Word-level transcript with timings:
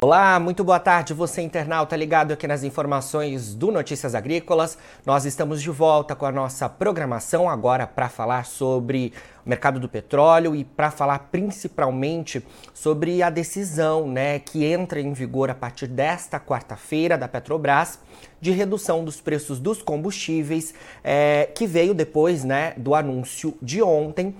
Olá, 0.00 0.38
muito 0.38 0.62
boa 0.62 0.78
tarde, 0.78 1.12
você 1.12 1.42
internauta 1.42 1.96
ligado 1.96 2.30
aqui 2.30 2.46
nas 2.46 2.62
informações 2.62 3.52
do 3.52 3.72
Notícias 3.72 4.14
Agrícolas. 4.14 4.78
Nós 5.04 5.24
estamos 5.24 5.60
de 5.60 5.70
volta 5.70 6.14
com 6.14 6.24
a 6.24 6.30
nossa 6.30 6.68
programação 6.68 7.50
agora 7.50 7.84
para 7.84 8.08
falar 8.08 8.46
sobre 8.46 9.12
o 9.44 9.48
mercado 9.48 9.80
do 9.80 9.88
petróleo 9.88 10.54
e 10.54 10.62
para 10.62 10.92
falar 10.92 11.30
principalmente 11.32 12.46
sobre 12.72 13.24
a 13.24 13.28
decisão 13.28 14.06
né, 14.06 14.38
que 14.38 14.64
entra 14.64 15.00
em 15.00 15.12
vigor 15.12 15.50
a 15.50 15.54
partir 15.54 15.88
desta 15.88 16.38
quarta-feira 16.38 17.18
da 17.18 17.26
Petrobras 17.26 17.98
de 18.40 18.52
redução 18.52 19.04
dos 19.04 19.20
preços 19.20 19.58
dos 19.58 19.82
combustíveis, 19.82 20.74
é, 21.02 21.50
que 21.52 21.66
veio 21.66 21.92
depois 21.92 22.44
né, 22.44 22.72
do 22.76 22.94
anúncio 22.94 23.52
de 23.60 23.82
ontem 23.82 24.32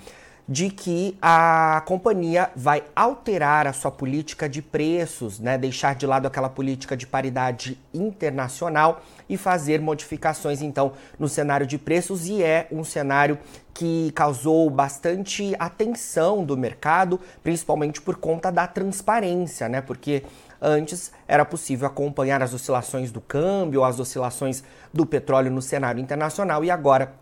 de 0.48 0.70
que 0.70 1.14
a 1.20 1.82
companhia 1.84 2.50
vai 2.56 2.82
alterar 2.96 3.66
a 3.66 3.72
sua 3.74 3.90
política 3.90 4.48
de 4.48 4.62
preços, 4.62 5.38
né, 5.38 5.58
deixar 5.58 5.94
de 5.94 6.06
lado 6.06 6.26
aquela 6.26 6.48
política 6.48 6.96
de 6.96 7.06
paridade 7.06 7.78
internacional 7.92 9.02
e 9.28 9.36
fazer 9.36 9.78
modificações 9.78 10.62
então 10.62 10.92
no 11.18 11.28
cenário 11.28 11.66
de 11.66 11.76
preços 11.76 12.26
e 12.26 12.42
é 12.42 12.66
um 12.72 12.82
cenário 12.82 13.38
que 13.74 14.10
causou 14.12 14.70
bastante 14.70 15.54
atenção 15.58 16.42
do 16.42 16.56
mercado, 16.56 17.20
principalmente 17.42 18.00
por 18.00 18.16
conta 18.16 18.50
da 18.50 18.66
transparência, 18.66 19.68
né? 19.68 19.80
Porque 19.80 20.24
antes 20.60 21.12
era 21.28 21.44
possível 21.44 21.86
acompanhar 21.86 22.42
as 22.42 22.52
oscilações 22.52 23.12
do 23.12 23.20
câmbio, 23.20 23.84
as 23.84 24.00
oscilações 24.00 24.64
do 24.92 25.06
petróleo 25.06 25.50
no 25.50 25.62
cenário 25.62 26.00
internacional 26.00 26.64
e 26.64 26.70
agora 26.70 27.14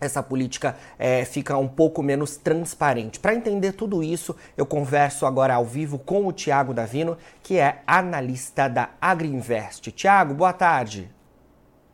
essa 0.00 0.22
política 0.22 0.76
é, 0.98 1.24
fica 1.24 1.56
um 1.56 1.68
pouco 1.68 2.02
menos 2.02 2.36
transparente. 2.36 3.20
Para 3.20 3.34
entender 3.34 3.72
tudo 3.72 4.02
isso, 4.02 4.34
eu 4.56 4.66
converso 4.66 5.26
agora 5.26 5.54
ao 5.54 5.64
vivo 5.64 5.98
com 5.98 6.26
o 6.26 6.32
Tiago 6.32 6.74
Davino, 6.74 7.16
que 7.42 7.58
é 7.58 7.82
analista 7.86 8.68
da 8.68 8.90
Agriinvest. 9.00 9.90
Tiago, 9.92 10.34
boa 10.34 10.52
tarde. 10.52 11.10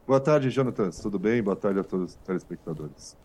Boa 0.06 0.20
tarde, 0.20 0.50
Jonathan. 0.50 0.90
Tudo 0.90 1.18
bem? 1.18 1.42
Boa 1.42 1.56
tarde 1.56 1.78
a 1.78 1.84
todos 1.84 2.12
os 2.12 2.16
telespectadores. 2.16 3.19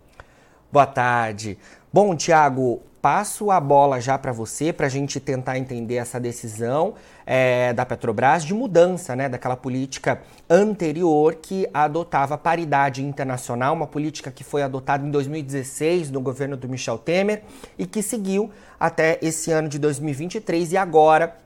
Boa 0.76 0.86
tarde. 0.86 1.58
Bom, 1.94 2.14
Tiago, 2.18 2.82
passo 3.02 3.50
a 3.50 3.62
bola 3.62 4.02
já 4.02 4.18
para 4.18 4.34
você 4.34 4.74
para 4.74 4.88
a 4.88 4.90
gente 4.90 5.22
tentar 5.22 5.58
entender 5.58 5.96
essa 5.96 6.20
decisão 6.20 6.96
é, 7.26 7.72
da 7.72 7.86
Petrobras 7.86 8.44
de 8.44 8.54
mudança 8.54 9.16
né, 9.16 9.30
daquela 9.30 9.56
política 9.56 10.22
anterior 10.50 11.36
que 11.36 11.66
adotava 11.74 12.38
paridade 12.38 13.02
internacional, 13.02 13.74
uma 13.74 13.88
política 13.88 14.30
que 14.30 14.44
foi 14.44 14.64
adotada 14.64 15.08
em 15.08 15.12
2016 15.12 16.12
no 16.12 16.20
governo 16.20 16.58
do 16.58 16.68
Michel 16.68 16.98
Temer 16.98 17.44
e 17.80 17.86
que 17.86 18.04
seguiu 18.04 18.52
até 18.78 19.18
esse 19.22 19.54
ano 19.54 19.70
de 19.70 19.80
2023 19.80 20.74
e 20.74 20.78
agora 20.78 21.38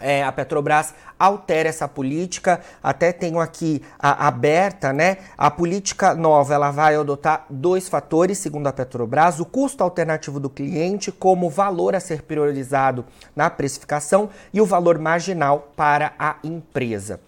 é, 0.00 0.22
a 0.22 0.32
Petrobras 0.32 0.94
altera 1.18 1.68
essa 1.68 1.86
política. 1.86 2.60
Até 2.82 3.12
tenho 3.12 3.38
aqui 3.38 3.82
a, 3.98 4.26
aberta, 4.26 4.92
né? 4.92 5.18
A 5.36 5.50
política 5.50 6.14
nova 6.14 6.54
ela 6.54 6.70
vai 6.70 6.96
adotar 6.96 7.46
dois 7.48 7.88
fatores, 7.88 8.38
segundo 8.38 8.66
a 8.66 8.72
Petrobras: 8.72 9.40
o 9.40 9.44
custo 9.44 9.84
alternativo 9.84 10.40
do 10.40 10.50
cliente 10.50 11.12
como 11.12 11.50
valor 11.50 11.94
a 11.94 12.00
ser 12.00 12.22
priorizado 12.22 13.04
na 13.34 13.50
precificação 13.50 14.30
e 14.52 14.60
o 14.60 14.66
valor 14.66 14.98
marginal 14.98 15.72
para 15.76 16.12
a 16.18 16.36
empresa. 16.42 17.20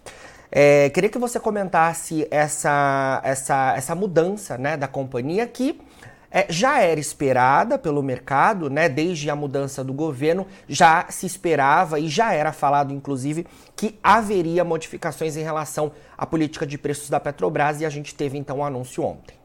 É, 0.55 0.91
queria 0.91 1.09
que 1.09 1.19
você 1.19 1.41
comentasse 1.41 2.29
essa, 2.31 3.23
essa, 3.25 3.73
essa 3.75 3.95
mudança 3.95 4.59
né, 4.59 4.77
da 4.77 4.87
companhia 4.87 5.47
que 5.47 5.81
é, 6.33 6.47
já 6.51 6.81
era 6.81 6.99
esperada 6.99 7.79
pelo 7.79 8.03
mercado, 8.03 8.71
né? 8.71 8.89
Desde 8.89 9.29
a 9.29 9.37
mudança 9.37 9.85
do 9.85 9.93
governo, 9.93 10.47
já 10.67 11.07
se 11.11 11.27
esperava 11.27 12.01
e 12.01 12.09
já 12.09 12.33
era 12.33 12.53
falado, 12.53 12.93
inclusive, 12.93 13.47
que 13.77 13.99
haveria 14.03 14.65
modificações 14.65 15.37
em 15.37 15.43
relação 15.43 15.93
à 16.17 16.25
política 16.25 16.67
de 16.67 16.79
preços 16.79 17.11
da 17.11 17.21
Petrobras 17.21 17.81
e 17.81 17.85
a 17.85 17.91
gente 17.91 18.15
teve 18.15 18.39
então 18.39 18.57
o 18.57 18.61
um 18.61 18.65
anúncio 18.65 19.05
ontem. 19.05 19.37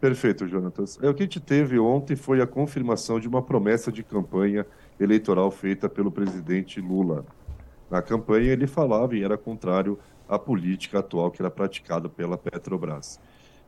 Perfeito, 0.00 0.46
Jonatas. 0.46 0.98
É, 1.02 1.08
o 1.08 1.14
que 1.14 1.22
a 1.22 1.26
gente 1.26 1.40
teve 1.40 1.78
ontem 1.78 2.16
foi 2.16 2.40
a 2.40 2.46
confirmação 2.46 3.20
de 3.20 3.28
uma 3.28 3.42
promessa 3.42 3.92
de 3.92 4.02
campanha 4.02 4.66
eleitoral 4.98 5.50
feita 5.50 5.88
pelo 5.88 6.10
presidente 6.10 6.80
Lula. 6.80 7.24
Na 7.90 8.00
campanha 8.00 8.52
ele 8.52 8.66
falava 8.66 9.14
e 9.16 9.22
era 9.22 9.36
contrário 9.36 9.98
à 10.28 10.38
política 10.38 10.98
atual 11.00 11.30
que 11.30 11.42
era 11.42 11.50
praticada 11.50 12.08
pela 12.08 12.36
Petrobras. 12.38 13.20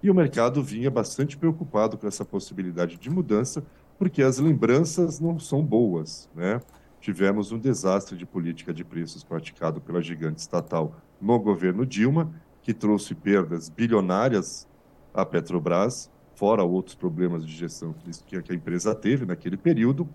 E 0.06 0.11
o 0.11 0.15
mercado 0.15 0.62
vinha 0.62 0.89
bastante 0.89 1.37
preocupado 1.37 1.99
com 1.99 2.06
essa 2.06 2.25
possibilidade 2.25 2.97
de 2.97 3.11
mudança, 3.11 3.65
porque 3.99 4.22
as 4.22 4.39
lembranças 4.39 5.19
não 5.19 5.37
são 5.37 5.65
boas. 5.65 6.31
Né? 6.33 6.61
Tivemos 7.00 7.50
um 7.50 7.59
desastre 7.59 8.16
de 8.16 8.25
política 8.25 8.72
de 8.72 8.84
preços 8.84 9.25
praticado 9.25 9.81
pela 9.81 10.00
gigante 10.00 10.39
estatal 10.39 10.95
no 11.21 11.37
governo 11.41 11.84
Dilma, 11.84 12.33
que 12.62 12.72
trouxe 12.72 13.16
perdas 13.16 13.69
bilionárias 13.69 14.69
à 15.12 15.27
Petrobras, 15.27 16.09
fora 16.37 16.62
outros 16.62 16.95
problemas 16.95 17.45
de 17.45 17.53
gestão 17.53 17.93
que 18.28 18.53
a 18.53 18.55
empresa 18.55 18.95
teve 18.95 19.27
naquele 19.27 19.56
período, 19.56 20.09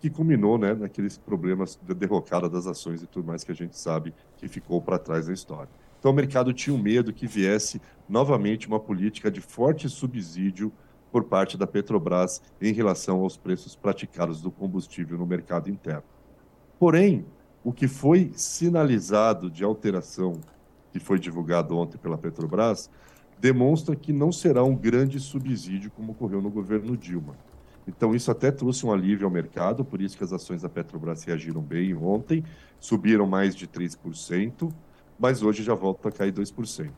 que 0.00 0.10
culminou 0.10 0.58
né, 0.58 0.74
naqueles 0.74 1.16
problemas 1.16 1.78
da 1.86 1.94
derrocada 1.94 2.48
das 2.50 2.66
ações 2.66 3.04
e 3.04 3.06
tudo 3.06 3.28
mais 3.28 3.44
que 3.44 3.52
a 3.52 3.54
gente 3.54 3.78
sabe 3.78 4.12
que 4.36 4.48
ficou 4.48 4.82
para 4.82 4.98
trás 4.98 5.28
da 5.28 5.32
história. 5.32 5.70
Então, 5.98 6.12
o 6.12 6.14
mercado 6.14 6.52
tinha 6.52 6.74
um 6.74 6.80
medo 6.80 7.12
que 7.12 7.26
viesse 7.26 7.80
novamente 8.08 8.68
uma 8.68 8.78
política 8.78 9.30
de 9.30 9.40
forte 9.40 9.88
subsídio 9.88 10.72
por 11.10 11.24
parte 11.24 11.56
da 11.56 11.66
Petrobras 11.66 12.40
em 12.60 12.72
relação 12.72 13.20
aos 13.20 13.36
preços 13.36 13.74
praticados 13.74 14.40
do 14.40 14.50
combustível 14.50 15.18
no 15.18 15.26
mercado 15.26 15.68
interno. 15.68 16.04
Porém, 16.78 17.26
o 17.64 17.72
que 17.72 17.88
foi 17.88 18.30
sinalizado 18.34 19.50
de 19.50 19.64
alteração, 19.64 20.40
que 20.92 21.00
foi 21.00 21.18
divulgado 21.18 21.76
ontem 21.76 21.98
pela 21.98 22.16
Petrobras, 22.16 22.88
demonstra 23.40 23.96
que 23.96 24.12
não 24.12 24.30
será 24.30 24.62
um 24.62 24.76
grande 24.76 25.18
subsídio 25.18 25.90
como 25.90 26.12
ocorreu 26.12 26.40
no 26.40 26.50
governo 26.50 26.96
Dilma. 26.96 27.36
Então, 27.86 28.14
isso 28.14 28.30
até 28.30 28.50
trouxe 28.50 28.84
um 28.84 28.92
alívio 28.92 29.26
ao 29.26 29.32
mercado, 29.32 29.84
por 29.84 30.00
isso 30.00 30.16
que 30.16 30.22
as 30.22 30.32
ações 30.32 30.62
da 30.62 30.68
Petrobras 30.68 31.24
reagiram 31.24 31.62
bem 31.62 31.94
ontem, 31.94 32.44
subiram 32.78 33.26
mais 33.26 33.56
de 33.56 33.66
3% 33.66 34.70
mas 35.18 35.42
hoje 35.42 35.62
já 35.62 35.74
volta 35.74 36.08
a 36.08 36.12
cair 36.12 36.32
2%. 36.32 36.90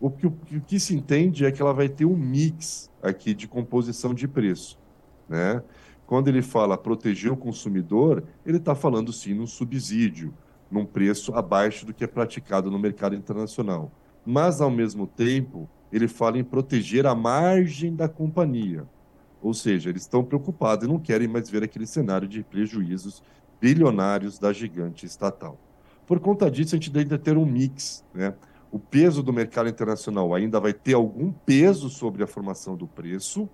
O 0.00 0.10
que, 0.10 0.26
o 0.26 0.32
que 0.66 0.78
se 0.78 0.94
entende 0.94 1.44
é 1.44 1.50
que 1.50 1.60
ela 1.60 1.72
vai 1.72 1.88
ter 1.88 2.04
um 2.04 2.16
mix 2.16 2.90
aqui 3.02 3.34
de 3.34 3.48
composição 3.48 4.12
de 4.12 4.28
preço. 4.28 4.78
Né? 5.28 5.62
Quando 6.06 6.28
ele 6.28 6.42
fala 6.42 6.76
proteger 6.76 7.32
o 7.32 7.36
consumidor, 7.36 8.22
ele 8.44 8.58
está 8.58 8.74
falando 8.74 9.12
sim 9.12 9.34
num 9.34 9.46
subsídio, 9.46 10.32
num 10.70 10.84
preço 10.84 11.34
abaixo 11.34 11.86
do 11.86 11.94
que 11.94 12.04
é 12.04 12.06
praticado 12.06 12.70
no 12.70 12.78
mercado 12.78 13.14
internacional. 13.14 13.90
Mas, 14.24 14.60
ao 14.60 14.70
mesmo 14.70 15.06
tempo, 15.06 15.68
ele 15.92 16.08
fala 16.08 16.38
em 16.38 16.44
proteger 16.44 17.06
a 17.06 17.14
margem 17.14 17.94
da 17.94 18.08
companhia. 18.08 18.86
Ou 19.40 19.54
seja, 19.54 19.90
eles 19.90 20.02
estão 20.02 20.24
preocupados 20.24 20.84
e 20.84 20.88
não 20.88 20.98
querem 20.98 21.28
mais 21.28 21.48
ver 21.48 21.62
aquele 21.62 21.86
cenário 21.86 22.26
de 22.28 22.42
prejuízos 22.42 23.22
bilionários 23.60 24.38
da 24.38 24.52
gigante 24.52 25.06
estatal. 25.06 25.58
Por 26.06 26.20
conta 26.20 26.50
disso, 26.50 26.74
a 26.74 26.78
gente 26.78 26.96
ainda 26.96 27.18
ter 27.18 27.36
um 27.36 27.44
mix, 27.44 28.04
né? 28.14 28.34
O 28.70 28.78
peso 28.78 29.22
do 29.22 29.32
mercado 29.32 29.68
internacional 29.68 30.34
ainda 30.34 30.60
vai 30.60 30.72
ter 30.72 30.94
algum 30.94 31.32
peso 31.32 31.88
sobre 31.88 32.22
a 32.22 32.26
formação 32.26 32.76
do 32.76 32.86
preço, 32.86 33.48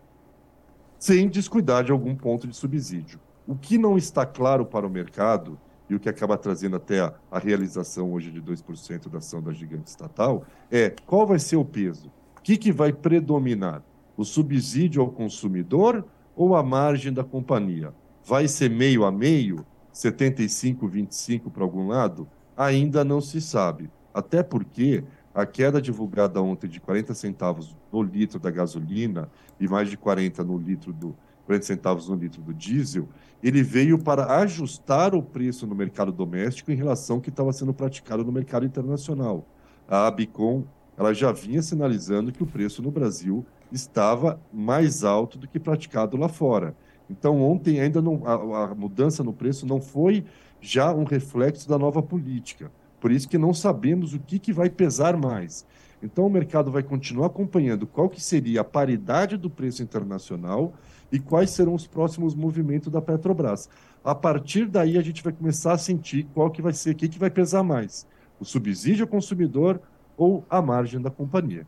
sem 0.99 1.29
descuidar 1.29 1.85
de 1.85 1.93
algum 1.93 2.15
ponto 2.15 2.47
de 2.47 2.57
subsídio. 2.57 3.21
O 3.47 3.55
que 3.55 3.79
não 3.79 3.97
está 3.97 4.25
claro 4.27 4.65
para 4.65 4.87
o 4.87 4.91
mercado, 4.91 5.59
e 5.89 5.95
o 5.95 6.01
que 6.01 6.09
acaba 6.09 6.39
trazendo 6.39 6.77
até 6.77 7.01
a, 7.01 7.13
a 7.31 7.39
realização 7.39 8.13
hoje 8.13 8.31
de 8.31 8.41
2% 8.41 9.09
da 9.11 9.19
ação 9.19 9.43
da 9.43 9.53
gigante 9.53 9.89
estatal, 9.89 10.45
é 10.71 10.95
qual 11.07 11.27
vai 11.27 11.39
ser 11.39 11.57
o 11.57 11.65
peso? 11.65 12.11
O 12.39 12.41
que, 12.43 12.57
que 12.57 12.73
vai 12.73 12.93
predominar? 12.93 13.83
O 14.17 14.25
subsídio 14.25 15.03
ao 15.03 15.11
consumidor 15.11 16.05
ou 16.35 16.57
a 16.57 16.63
margem 16.63 17.13
da 17.13 17.23
companhia? 17.23 17.93
Vai 18.25 18.49
ser 18.49 18.71
meio 18.71 19.05
a 19.05 19.13
meio? 19.13 19.67
75, 19.93 20.89
25 20.89 21.51
para 21.51 21.63
algum 21.63 21.89
lado? 21.89 22.27
Ainda 22.65 23.05
não 23.05 23.21
se 23.21 23.41
sabe. 23.41 23.91
Até 24.13 24.43
porque 24.43 25.05
a 25.35 25.47
queda 25.47 25.81
divulgada 25.81 26.43
ontem 26.43 26.69
de 26.69 26.81
40 26.81 27.15
centavos 27.15 27.75
no 27.93 28.03
litro 28.03 28.39
da 28.39 28.51
gasolina 28.51 29.31
e 29.59 29.67
mais 29.67 29.89
de 29.89 29.97
40 29.97 30.45
no 30.45 30.59
litro 30.59 30.93
do 30.93 31.15
40 31.47 31.67
centavos 31.67 32.09
no 32.09 32.15
litro 32.15 32.41
do 32.41 32.55
diesel, 32.55 33.09
ele 33.43 33.63
veio 33.63 33.99
para 33.99 34.39
ajustar 34.39 35.15
o 35.15 35.23
preço 35.23 35.67
no 35.67 35.75
mercado 35.75 36.13
doméstico 36.13 36.71
em 36.71 36.77
relação 36.77 37.17
ao 37.17 37.23
que 37.23 37.31
estava 37.31 37.53
sendo 37.53 37.75
praticado 37.75 38.25
no 38.25 38.31
mercado 38.31 38.65
internacional. 38.65 39.45
A 39.89 40.07
Abicom 40.07 40.65
ela 40.97 41.13
já 41.13 41.33
vinha 41.33 41.63
sinalizando 41.63 42.31
que 42.31 42.43
o 42.43 42.47
preço 42.47 42.83
no 42.83 42.91
Brasil 42.91 43.45
estava 43.73 44.41
mais 44.53 45.03
alto 45.03 45.39
do 45.39 45.49
que 45.49 45.59
praticado 45.59 46.17
lá 46.17 46.29
fora. 46.29 46.77
Então, 47.11 47.43
ontem 47.43 47.81
ainda 47.81 48.01
não, 48.01 48.23
a, 48.25 48.71
a 48.71 48.75
mudança 48.75 49.25
no 49.25 49.33
preço 49.33 49.67
não 49.67 49.81
foi 49.81 50.25
já 50.63 50.95
um 50.95 51.05
reflexo 51.05 51.69
da 51.69 51.77
nova 51.77 52.01
política. 52.01 52.71
Por 53.01 53.11
isso 53.11 53.29
que 53.29 53.37
não 53.37 53.53
sabemos 53.53 54.15
o 54.15 54.21
que, 54.21 54.39
que 54.39 54.53
vai 54.53 54.71
pesar 54.71 55.17
mais. 55.17 55.67
Então 56.01 56.27
o 56.27 56.31
mercado 56.31 56.71
vai 56.71 56.83
continuar 56.83 57.27
acompanhando 57.27 57.87
qual 57.87 58.09
que 58.09 58.21
seria 58.21 58.61
a 58.61 58.65
paridade 58.65 59.37
do 59.37 59.51
preço 59.51 59.83
internacional 59.83 60.73
e 61.11 61.19
quais 61.19 61.51
serão 61.51 61.75
os 61.75 61.87
próximos 61.87 62.35
movimentos 62.35 62.91
da 62.93 63.03
Petrobras. 63.03 63.69
A 64.05 64.15
partir 64.15 64.67
daí 64.67 64.97
a 64.97 65.03
gente 65.03 65.23
vai 65.23 65.33
começar 65.33 65.73
a 65.73 65.79
sentir 65.79 66.27
qual 66.33 66.51
que 66.51 66.63
vai 66.63 66.73
ser, 66.73 66.91
o 66.91 66.95
que, 66.95 67.09
que 67.09 67.19
vai 67.19 67.31
pesar 67.31 67.63
mais, 67.63 68.07
o 68.41 68.45
subsídio 68.45 69.05
ao 69.05 69.09
consumidor 69.09 69.81
ou 70.17 70.45
a 70.49 70.63
margem 70.63 71.01
da 71.01 71.11
companhia. 71.11 71.67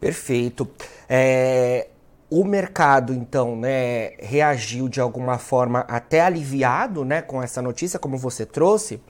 Perfeito. 0.00 0.68
É, 1.08 1.88
o 2.34 2.44
mercado, 2.44 3.12
então, 3.12 3.54
né, 3.54 4.12
reagiu 4.18 4.88
de 4.88 5.02
alguma 5.02 5.36
forma 5.36 5.80
até 5.80 6.22
aliviado, 6.22 7.04
né, 7.04 7.20
com 7.20 7.42
essa 7.42 7.60
notícia, 7.60 7.98
como 7.98 8.16
você 8.16 8.46
trouxe, 8.46 9.02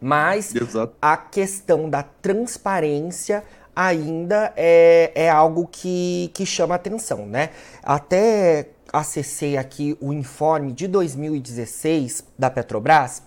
mas 0.00 0.52
Exato. 0.52 0.92
a 1.00 1.16
questão 1.16 1.88
da 1.88 2.02
transparência 2.02 3.44
ainda 3.76 4.52
é, 4.56 5.12
é 5.14 5.30
algo 5.30 5.68
que, 5.70 6.32
que 6.34 6.44
chama 6.44 6.74
atenção, 6.74 7.26
né? 7.26 7.50
Até 7.80 8.70
acessei 8.92 9.56
aqui 9.56 9.96
o 10.00 10.12
informe 10.12 10.72
de 10.72 10.88
2016 10.88 12.24
da 12.36 12.50
Petrobras 12.50 13.22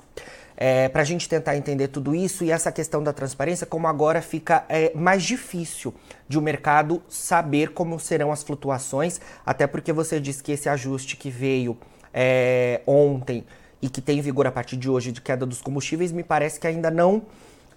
é, 0.64 0.88
para 0.90 1.02
a 1.02 1.04
gente 1.04 1.28
tentar 1.28 1.58
entender 1.58 1.88
tudo 1.88 2.14
isso 2.14 2.44
e 2.44 2.52
essa 2.52 2.72
questão 2.72 3.02
da 3.02 3.12
transparência, 3.12 3.66
como 3.66 3.88
agora 3.88 4.22
fica 4.22 4.64
é, 4.70 4.92
mais 4.94 5.24
difícil 5.24 5.92
de 6.28 6.38
o 6.38 6.42
mercado 6.42 7.02
saber 7.10 7.72
como 7.72 8.00
serão 8.00 8.32
as 8.32 8.44
flutuações, 8.44 9.20
até 9.44 9.66
porque 9.66 9.92
você 9.92 10.20
disse 10.20 10.44
que 10.44 10.52
esse 10.52 10.70
ajuste 10.70 11.18
que 11.18 11.32
veio 11.32 11.76
é, 12.14 12.82
ontem 12.86 13.44
e 13.82 13.90
que 13.90 14.00
tem 14.00 14.22
vigor 14.22 14.46
a 14.46 14.52
partir 14.52 14.78
de 14.78 14.88
hoje 14.88 15.12
de 15.12 15.20
queda 15.20 15.48
dos 15.48 15.64
combustíveis, 15.64 16.12
me 16.12 16.22
parece 16.22 16.60
que 16.60 16.68
ainda 16.68 16.92
não 16.92 17.24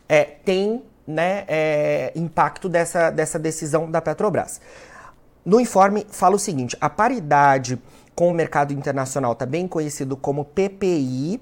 é, 0.07 0.23
tem 0.23 0.83
né, 1.07 1.45
é, 1.49 2.13
impacto 2.15 2.69
dessa, 2.69 3.09
dessa 3.09 3.39
decisão 3.39 3.91
da 3.91 4.03
Petrobras. 4.03 4.61
No 5.43 5.59
informe 5.59 6.07
fala 6.11 6.37
o 6.37 6.39
seguinte: 6.39 6.77
a 6.79 6.91
paridade 6.91 7.81
com 8.15 8.29
o 8.29 8.35
mercado 8.35 8.75
internacional, 8.75 9.35
também 9.35 9.67
conhecido 9.67 10.19
como 10.19 10.45
PPI, 10.45 11.41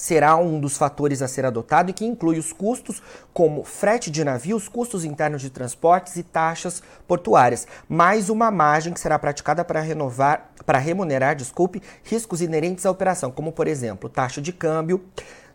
será 0.00 0.34
um 0.38 0.58
dos 0.58 0.78
fatores 0.78 1.20
a 1.20 1.28
ser 1.28 1.44
adotado 1.44 1.90
e 1.90 1.92
que 1.92 2.06
inclui 2.06 2.38
os 2.38 2.54
custos 2.54 3.02
como 3.34 3.62
frete 3.64 4.10
de 4.10 4.24
navios, 4.24 4.66
custos 4.66 5.04
internos 5.04 5.42
de 5.42 5.50
transportes 5.50 6.16
e 6.16 6.22
taxas 6.22 6.82
portuárias, 7.06 7.66
mais 7.86 8.30
uma 8.30 8.50
margem 8.50 8.94
que 8.94 9.00
será 9.00 9.18
praticada 9.18 9.62
para 9.62 9.82
renovar, 9.82 10.52
para 10.64 10.78
remunerar, 10.78 11.36
desculpe, 11.36 11.82
riscos 12.02 12.40
inerentes 12.40 12.86
à 12.86 12.90
operação, 12.90 13.30
como 13.30 13.52
por 13.52 13.68
exemplo, 13.68 14.08
taxa 14.08 14.40
de 14.40 14.54
câmbio, 14.54 15.04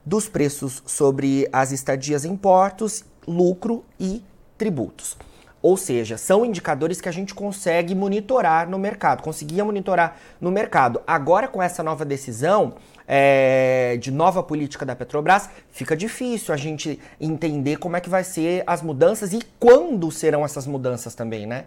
dos 0.06 0.30
preços 0.30 0.84
sobre 0.86 1.50
as 1.52 1.72
estadias 1.72 2.24
em 2.24 2.38
portos, 2.38 3.04
lucro 3.28 3.84
e 4.00 4.24
tributos. 4.60 5.18
Ou 5.60 5.76
seja, 5.76 6.20
são 6.20 6.46
indicadores 6.46 7.02
que 7.02 7.10
a 7.10 7.12
gente 7.12 7.34
consegue 7.34 7.96
monitorar 7.96 8.70
no 8.70 8.78
mercado, 8.78 9.24
conseguia 9.24 9.66
monitorar 9.66 10.18
no 10.40 10.52
mercado. 10.52 11.02
Agora, 11.08 11.48
com 11.48 11.64
essa 11.64 11.82
nova 11.82 12.06
decisão 12.06 12.76
é, 13.07 13.98
de 13.98 14.12
nova 14.12 14.42
política 14.42 14.86
da 14.86 14.96
Petrobras, 14.96 15.50
fica 15.69 15.96
difícil 15.96 16.54
a 16.54 16.57
gente 16.57 17.00
entender 17.19 17.78
como 17.78 17.96
é 17.96 18.02
que 18.02 18.10
vai 18.10 18.24
ser 18.24 18.63
as 18.66 18.81
mudanças 18.81 19.34
e 19.34 19.40
quando 19.60 20.12
serão 20.12 20.44
essas 20.44 20.66
mudanças 20.66 21.13
também, 21.16 21.46
né? 21.46 21.66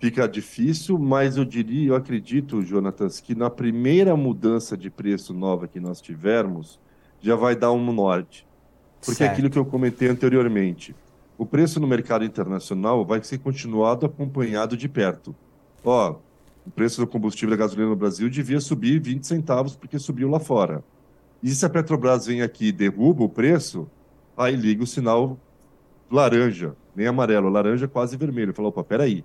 Fica 0.00 0.28
difícil, 0.28 0.96
mas 0.96 1.36
eu 1.36 1.44
diria, 1.44 1.88
eu 1.88 1.96
acredito, 1.96 2.62
Jonatas, 2.62 3.18
que 3.18 3.34
na 3.34 3.50
primeira 3.50 4.16
mudança 4.16 4.76
de 4.76 4.88
preço 4.88 5.34
nova 5.34 5.66
que 5.66 5.80
nós 5.80 6.00
tivermos, 6.00 6.78
já 7.20 7.34
vai 7.34 7.56
dar 7.56 7.72
um 7.72 7.92
norte. 7.92 8.46
Porque 9.00 9.14
certo. 9.14 9.32
aquilo 9.32 9.50
que 9.50 9.58
eu 9.58 9.64
comentei 9.64 10.08
anteriormente, 10.08 10.94
o 11.36 11.44
preço 11.44 11.80
no 11.80 11.86
mercado 11.86 12.24
internacional 12.24 13.04
vai 13.04 13.22
ser 13.22 13.38
continuado 13.38 14.06
acompanhado 14.06 14.76
de 14.76 14.88
perto. 14.88 15.34
Ó, 15.84 16.16
o 16.68 16.70
preço 16.70 17.00
do 17.00 17.06
combustível 17.06 17.56
da 17.56 17.56
gasolina 17.56 17.88
no 17.88 17.96
Brasil 17.96 18.28
devia 18.28 18.60
subir 18.60 19.00
20 19.00 19.26
centavos 19.26 19.74
porque 19.74 19.98
subiu 19.98 20.28
lá 20.28 20.38
fora. 20.38 20.84
E 21.42 21.48
se 21.48 21.64
a 21.64 21.70
Petrobras 21.70 22.26
vem 22.26 22.42
aqui 22.42 22.66
e 22.66 22.72
derruba 22.72 23.24
o 23.24 23.28
preço, 23.28 23.88
aí 24.36 24.54
liga 24.54 24.84
o 24.84 24.86
sinal 24.86 25.40
laranja, 26.10 26.76
nem 26.94 27.06
amarelo, 27.06 27.48
laranja 27.48 27.88
quase 27.88 28.18
vermelho. 28.18 28.52
Falou, 28.52 28.68
opa, 28.68 28.84
peraí, 28.84 29.24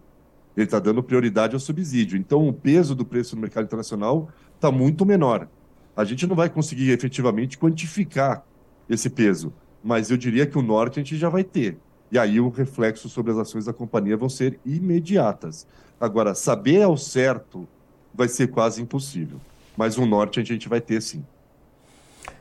ele 0.55 0.65
está 0.65 0.79
dando 0.79 1.03
prioridade 1.03 1.53
ao 1.53 1.59
subsídio. 1.59 2.17
Então 2.17 2.47
o 2.47 2.53
peso 2.53 2.95
do 2.95 3.03
preço 3.03 3.35
no 3.35 3.41
mercado 3.41 3.65
internacional 3.65 4.29
está 4.55 4.71
muito 4.71 5.05
menor. 5.05 5.49
A 5.97 6.05
gente 6.05 6.25
não 6.25 6.37
vai 6.37 6.49
conseguir 6.49 6.91
efetivamente 6.91 7.57
quantificar 7.57 8.45
esse 8.89 9.09
peso, 9.09 9.51
mas 9.83 10.09
eu 10.09 10.15
diria 10.15 10.45
que 10.45 10.57
o 10.57 10.61
norte 10.61 10.97
a 10.97 11.03
gente 11.03 11.17
já 11.17 11.27
vai 11.27 11.43
ter. 11.43 11.77
E 12.13 12.19
aí 12.19 12.39
o 12.39 12.49
reflexo 12.49 13.09
sobre 13.09 13.31
as 13.31 13.39
ações 13.39 13.65
da 13.65 13.73
companhia 13.73 14.15
vão 14.15 14.29
ser 14.29 14.59
imediatas. 14.63 15.65
Agora, 15.99 16.35
saber 16.35 16.83
ao 16.83 16.95
certo 16.95 17.67
vai 18.13 18.27
ser 18.27 18.51
quase 18.51 18.83
impossível. 18.83 19.39
Mas 19.75 19.97
o 19.97 20.05
norte 20.05 20.39
a 20.39 20.43
gente 20.43 20.69
vai 20.69 20.79
ter 20.79 21.01
sim. 21.01 21.25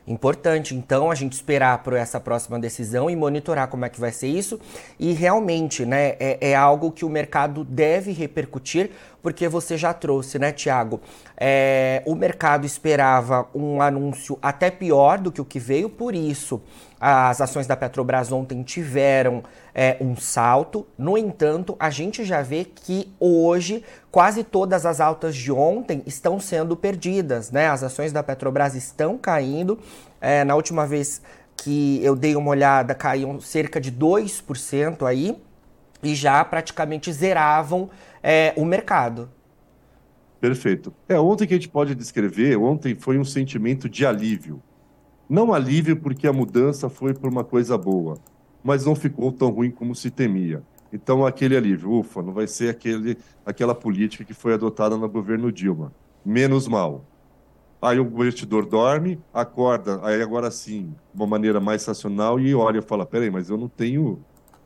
Importante, 0.05 0.75
então, 0.75 1.09
a 1.09 1.15
gente 1.15 1.33
esperar 1.33 1.81
por 1.81 1.93
essa 1.93 2.19
próxima 2.19 2.59
decisão 2.59 3.09
e 3.09 3.15
monitorar 3.15 3.67
como 3.67 3.83
é 3.83 3.89
que 3.89 3.99
vai 3.99 4.11
ser 4.11 4.27
isso. 4.27 4.59
E 4.99 5.11
realmente, 5.11 5.85
né, 5.85 6.17
é, 6.19 6.51
é 6.51 6.55
algo 6.55 6.91
que 6.91 7.03
o 7.03 7.09
mercado 7.09 7.63
deve 7.63 8.11
repercutir, 8.11 8.91
porque 9.23 9.47
você 9.47 9.75
já 9.75 9.91
trouxe, 9.91 10.37
né, 10.37 10.51
Tiago? 10.51 11.01
É, 11.35 12.03
o 12.05 12.13
mercado 12.13 12.65
esperava 12.65 13.47
um 13.55 13.81
anúncio 13.81 14.37
até 14.39 14.69
pior 14.69 15.17
do 15.17 15.31
que 15.31 15.41
o 15.41 15.45
que 15.45 15.57
veio, 15.57 15.89
por 15.89 16.13
isso 16.13 16.61
as 17.05 17.41
ações 17.41 17.67
da 17.67 17.75
Petrobras 17.75 18.31
ontem 18.31 18.63
tiveram 18.63 19.43
é, 19.75 19.97
um 19.99 20.15
salto. 20.15 20.87
No 20.97 21.17
entanto, 21.17 21.75
a 21.77 21.89
gente 21.89 22.23
já 22.23 22.41
vê 22.41 22.63
que 22.63 23.13
hoje 23.19 23.83
quase 24.09 24.41
todas 24.41 24.85
as 24.85 25.01
altas 25.01 25.35
de 25.35 25.51
ontem 25.51 26.01
estão 26.05 26.39
sendo 26.39 26.77
perdidas, 26.77 27.51
né? 27.51 27.67
As 27.67 27.83
ações 27.83 28.13
da 28.13 28.23
Petrobras 28.23 28.73
estão 28.73 29.17
caindo. 29.17 29.77
É, 30.21 30.45
na 30.45 30.55
última 30.55 30.87
vez 30.87 31.21
que 31.57 31.99
eu 32.01 32.15
dei 32.15 32.37
uma 32.37 32.51
olhada, 32.51 32.95
caíam 32.95 33.37
cerca 33.41 33.81
de 33.81 33.91
2% 33.91 35.05
aí 35.05 35.37
e 36.01 36.15
já 36.15 36.43
praticamente 36.45 37.11
zeravam 37.11 37.89
é, 38.23 38.53
o 38.55 38.63
mercado. 38.63 39.29
Perfeito. 40.39 40.93
É, 41.09 41.19
ontem 41.19 41.45
que 41.45 41.53
a 41.53 41.57
gente 41.57 41.67
pode 41.67 41.95
descrever, 41.95 42.55
ontem 42.55 42.95
foi 42.95 43.17
um 43.17 43.25
sentimento 43.25 43.89
de 43.89 44.05
alívio. 44.05 44.63
Não 45.29 45.53
alívio 45.53 45.97
porque 45.97 46.27
a 46.27 46.33
mudança 46.33 46.89
foi 46.89 47.13
por 47.13 47.29
uma 47.29 47.43
coisa 47.43 47.77
boa, 47.77 48.17
mas 48.63 48.85
não 48.85 48.95
ficou 48.95 49.31
tão 49.31 49.49
ruim 49.49 49.71
como 49.71 49.95
se 49.95 50.11
temia. 50.11 50.63
Então, 50.91 51.25
aquele 51.25 51.57
alívio, 51.57 51.91
ufa, 51.91 52.21
não 52.21 52.33
vai 52.33 52.45
ser 52.45 52.69
aquele, 52.69 53.17
aquela 53.45 53.73
política 53.73 54.23
que 54.23 54.33
foi 54.33 54.53
adotada 54.53 54.95
no 54.95 55.09
governo 55.09 55.51
Dilma. 55.51 55.91
Menos 56.23 56.67
mal. 56.67 57.03
Aí 57.81 57.99
o 57.99 58.05
investidor 58.05 58.65
dorme, 58.65 59.19
acorda, 59.33 59.99
aí 60.03 60.21
agora 60.21 60.49
sim, 60.51 60.95
de 61.13 61.19
uma 61.19 61.27
maneira 61.27 61.59
mais 61.59 61.85
racional, 61.85 62.39
e 62.39 62.53
olha 62.53 62.79
e 62.79 62.81
fala: 62.81 63.05
peraí, 63.05 63.29
mas 63.29 63.49
eu 63.49 63.57
não 63.57 63.67
tenho 63.67 64.19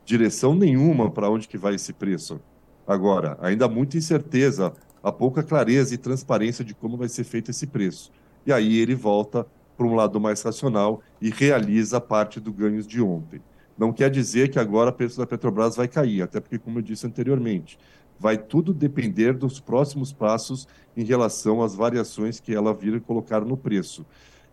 direção 0.04 0.54
nenhuma 0.54 1.10
para 1.10 1.28
onde 1.28 1.48
que 1.48 1.58
vai 1.58 1.74
esse 1.74 1.92
preço. 1.92 2.40
Agora, 2.86 3.36
ainda 3.40 3.64
há 3.64 3.68
muita 3.68 3.96
incerteza, 3.96 4.72
há 5.02 5.10
pouca 5.10 5.42
clareza 5.42 5.94
e 5.94 5.98
transparência 5.98 6.64
de 6.64 6.74
como 6.74 6.96
vai 6.96 7.08
ser 7.08 7.24
feito 7.24 7.50
esse 7.50 7.66
preço. 7.66 8.12
E 8.46 8.52
aí 8.52 8.78
ele 8.78 8.94
volta 8.94 9.46
para 9.78 9.86
um 9.86 9.94
lado 9.94 10.20
mais 10.20 10.42
racional 10.42 11.00
e 11.22 11.30
realiza 11.30 12.00
parte 12.00 12.40
do 12.40 12.52
ganhos 12.52 12.84
de 12.84 13.00
ontem. 13.00 13.40
Não 13.78 13.92
quer 13.92 14.10
dizer 14.10 14.50
que 14.50 14.58
agora 14.58 14.90
o 14.90 14.92
preço 14.92 15.16
da 15.16 15.24
Petrobras 15.24 15.76
vai 15.76 15.86
cair, 15.86 16.20
até 16.20 16.40
porque, 16.40 16.58
como 16.58 16.80
eu 16.80 16.82
disse 16.82 17.06
anteriormente, 17.06 17.78
vai 18.18 18.36
tudo 18.36 18.74
depender 18.74 19.34
dos 19.34 19.60
próximos 19.60 20.12
passos 20.12 20.66
em 20.96 21.04
relação 21.04 21.62
às 21.62 21.76
variações 21.76 22.40
que 22.40 22.52
ela 22.52 22.74
vir 22.74 23.00
colocar 23.00 23.42
no 23.42 23.56
preço. 23.56 24.04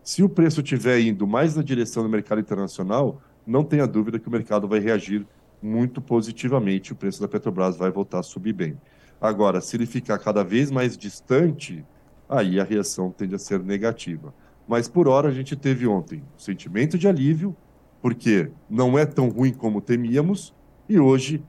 Se 0.03 0.21
o 0.21 0.29
preço 0.29 0.61
estiver 0.61 0.99
indo 0.99 1.25
mais 1.25 1.55
na 1.55 1.63
direção 1.63 2.03
do 2.03 2.09
mercado 2.09 2.39
internacional, 2.39 3.19
não 3.47 3.63
tenha 3.63 3.87
dúvida 3.87 4.19
que 4.19 4.27
o 4.27 4.31
mercado 4.31 4.67
vai 4.67 4.79
reagir 4.79 5.25
muito 5.59 5.99
positivamente, 5.99 6.93
o 6.93 6.95
preço 6.95 7.19
da 7.19 7.27
Petrobras 7.27 7.75
vai 7.75 7.89
voltar 7.89 8.19
a 8.19 8.23
subir 8.23 8.53
bem. 8.53 8.79
Agora, 9.19 9.59
se 9.59 9.75
ele 9.75 9.87
ficar 9.87 10.19
cada 10.19 10.43
vez 10.43 10.69
mais 10.69 10.95
distante, 10.95 11.83
aí 12.29 12.59
a 12.59 12.63
reação 12.63 13.09
tende 13.09 13.33
a 13.33 13.39
ser 13.39 13.63
negativa. 13.63 14.31
Mas 14.67 14.87
por 14.87 15.07
hora 15.07 15.29
a 15.29 15.31
gente 15.31 15.55
teve 15.55 15.85
ontem 15.87 16.23
um 16.35 16.39
sentimento 16.39 16.97
de 16.97 17.07
alívio, 17.07 17.55
porque 18.01 18.51
não 18.69 18.97
é 18.97 19.05
tão 19.05 19.29
ruim 19.29 19.53
como 19.53 19.81
temíamos, 19.81 20.53
e 20.87 20.99
hoje 20.99 21.43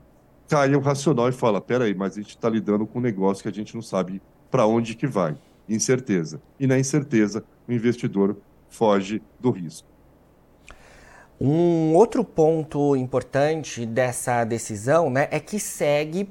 cai 0.47 0.75
o 0.75 0.79
racional 0.79 1.29
e 1.29 1.31
fala: 1.31 1.59
peraí, 1.59 1.93
mas 1.93 2.13
a 2.13 2.21
gente 2.21 2.31
está 2.31 2.49
lidando 2.49 2.85
com 2.85 2.99
um 2.99 3.01
negócio 3.01 3.43
que 3.43 3.49
a 3.49 3.53
gente 3.53 3.75
não 3.75 3.81
sabe 3.81 4.21
para 4.49 4.65
onde 4.65 4.95
que 4.95 5.07
vai. 5.07 5.37
Incerteza. 5.67 6.41
E 6.59 6.65
na 6.65 6.79
incerteza, 6.79 7.43
o 7.67 7.73
investidor 7.73 8.37
foge 8.69 9.21
do 9.39 9.51
risco. 9.51 9.87
Um 11.39 11.93
outro 11.93 12.23
ponto 12.23 12.95
importante 12.95 13.85
dessa 13.85 14.43
decisão 14.43 15.09
né, 15.09 15.27
é 15.29 15.39
que 15.39 15.59
segue 15.59 16.27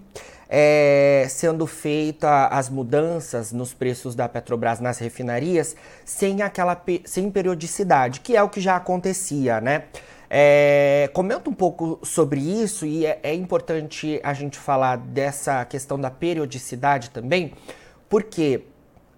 é, 0.48 1.26
sendo 1.28 1.66
feitas 1.66 2.48
as 2.50 2.68
mudanças 2.68 3.52
nos 3.52 3.74
preços 3.74 4.14
da 4.14 4.28
Petrobras 4.28 4.80
nas 4.80 4.98
refinarias 4.98 5.74
sem 6.04 6.42
aquela 6.42 6.80
sem 7.04 7.30
periodicidade, 7.30 8.20
que 8.20 8.36
é 8.36 8.42
o 8.42 8.48
que 8.48 8.60
já 8.60 8.76
acontecia, 8.76 9.60
né? 9.60 9.84
É, 10.28 11.08
comenta 11.12 11.48
um 11.48 11.52
pouco 11.52 12.00
sobre 12.02 12.40
isso 12.40 12.84
e 12.84 13.06
é, 13.06 13.20
é 13.22 13.34
importante 13.34 14.20
a 14.24 14.34
gente 14.34 14.58
falar 14.58 14.96
dessa 14.96 15.64
questão 15.64 16.00
da 16.00 16.10
periodicidade 16.10 17.10
também, 17.10 17.52
porque 18.08 18.64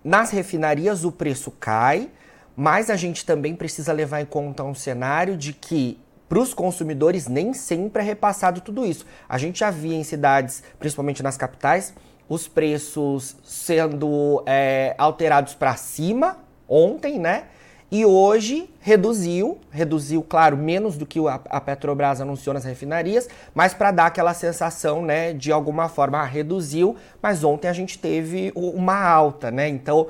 nas 0.05 0.31
refinarias 0.31 1.05
o 1.05 1.13
preço 1.13 1.51
cai, 1.51 2.11
mas 2.55 2.91
a 2.91 2.97
gente 2.97 3.25
também 3.25 3.55
precisa 3.55 3.93
levar 3.93 4.21
em 4.21 4.27
conta 4.27 4.65
um 4.65 4.75
cenário 4.75 5.37
de 5.37 5.53
que 5.53 5.99
para 6.29 6.39
os 6.39 6.53
consumidores 6.53 7.27
nem 7.27 7.55
sempre 7.55 8.03
é 8.03 8.05
repassado 8.05 8.61
tudo 8.61 8.85
isso. 8.85 9.07
A 9.29 9.39
gente 9.39 9.61
já 9.61 9.71
via 9.71 9.97
em 9.97 10.05
cidades, 10.05 10.63
principalmente 10.79 11.23
nas 11.23 11.37
capitais, 11.37 11.95
os 12.29 12.47
preços 12.47 13.37
sendo 13.43 14.43
é, 14.47 14.95
alterados 14.99 15.55
para 15.55 15.75
cima 15.77 16.39
ontem, 16.69 17.19
né? 17.19 17.45
E 17.91 18.05
hoje 18.05 18.69
reduziu, 18.81 19.57
reduziu, 19.71 20.23
claro, 20.23 20.59
menos 20.59 20.99
do 20.99 21.07
que 21.07 21.19
a 21.27 21.59
Petrobras 21.59 22.21
anunciou 22.21 22.53
nas 22.53 22.65
refinarias, 22.65 23.27
mas 23.55 23.73
para 23.73 23.91
dar 23.91 24.07
aquela 24.07 24.35
sensação, 24.35 25.01
né, 25.01 25.33
de 25.33 25.51
alguma 25.51 25.89
forma, 25.89 26.19
ah, 26.19 26.25
reduziu, 26.25 26.97
mas 27.23 27.43
ontem 27.43 27.67
a 27.67 27.73
gente 27.73 27.99
teve 27.99 28.53
uma 28.55 29.03
alta, 29.03 29.51
né? 29.51 29.67
Então, 29.69 30.07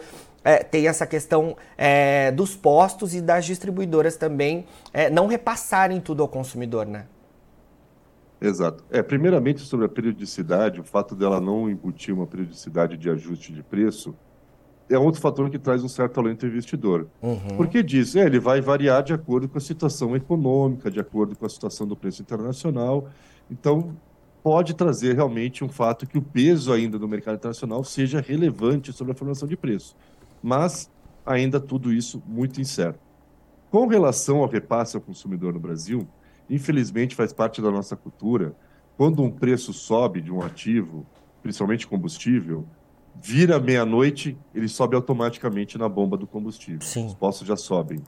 é, 0.48 0.62
tem 0.62 0.88
essa 0.88 1.06
questão 1.06 1.54
é, 1.76 2.32
dos 2.32 2.56
postos 2.56 3.14
e 3.14 3.20
das 3.20 3.44
distribuidoras 3.44 4.16
também 4.16 4.64
é, 4.94 5.10
não 5.10 5.26
repassarem 5.26 6.00
tudo 6.00 6.22
ao 6.22 6.28
consumidor, 6.28 6.86
né? 6.86 7.04
Exato. 8.40 8.82
É, 8.90 9.02
primeiramente 9.02 9.60
sobre 9.60 9.84
a 9.84 9.88
periodicidade, 9.90 10.80
o 10.80 10.84
fato 10.84 11.14
dela 11.14 11.38
não 11.38 11.68
embutir 11.68 12.14
uma 12.14 12.26
periodicidade 12.26 12.96
de 12.96 13.10
ajuste 13.10 13.52
de 13.52 13.62
preço 13.62 14.14
é 14.88 14.96
outro 14.96 15.20
fator 15.20 15.50
que 15.50 15.58
traz 15.58 15.84
um 15.84 15.88
certo 15.88 16.18
alento 16.18 16.46
ao 16.46 16.50
investidor. 16.50 17.08
Uhum. 17.20 17.56
Porque 17.58 17.82
diz, 17.82 18.16
é, 18.16 18.24
ele 18.24 18.40
vai 18.40 18.62
variar 18.62 19.02
de 19.02 19.12
acordo 19.12 19.50
com 19.50 19.58
a 19.58 19.60
situação 19.60 20.16
econômica, 20.16 20.90
de 20.90 20.98
acordo 20.98 21.36
com 21.36 21.44
a 21.44 21.48
situação 21.50 21.86
do 21.86 21.94
preço 21.94 22.22
internacional. 22.22 23.06
Então, 23.50 23.94
pode 24.42 24.72
trazer 24.72 25.14
realmente 25.14 25.62
um 25.62 25.68
fato 25.68 26.06
que 26.06 26.16
o 26.16 26.22
peso 26.22 26.72
ainda 26.72 26.98
do 26.98 27.06
mercado 27.06 27.34
internacional 27.34 27.84
seja 27.84 28.18
relevante 28.18 28.94
sobre 28.94 29.12
a 29.12 29.14
formação 29.14 29.46
de 29.46 29.58
preço 29.58 29.94
mas 30.42 30.90
ainda 31.24 31.60
tudo 31.60 31.92
isso 31.92 32.22
muito 32.26 32.60
incerto. 32.60 33.00
Com 33.70 33.86
relação 33.86 34.38
ao 34.38 34.48
repasse 34.48 34.96
ao 34.96 35.02
consumidor 35.02 35.52
no 35.52 35.60
Brasil, 35.60 36.08
infelizmente 36.48 37.14
faz 37.14 37.32
parte 37.32 37.60
da 37.60 37.70
nossa 37.70 37.96
cultura, 37.96 38.56
quando 38.96 39.22
um 39.22 39.30
preço 39.30 39.72
sobe 39.72 40.20
de 40.20 40.32
um 40.32 40.42
ativo, 40.42 41.06
principalmente 41.42 41.86
combustível, 41.86 42.66
vira 43.14 43.60
meia-noite, 43.60 44.38
ele 44.54 44.68
sobe 44.68 44.96
automaticamente 44.96 45.76
na 45.76 45.88
bomba 45.88 46.16
do 46.16 46.26
combustível. 46.26 46.80
Sim. 46.82 47.06
Os 47.06 47.14
postos 47.14 47.46
já 47.46 47.56
sobem. 47.56 48.02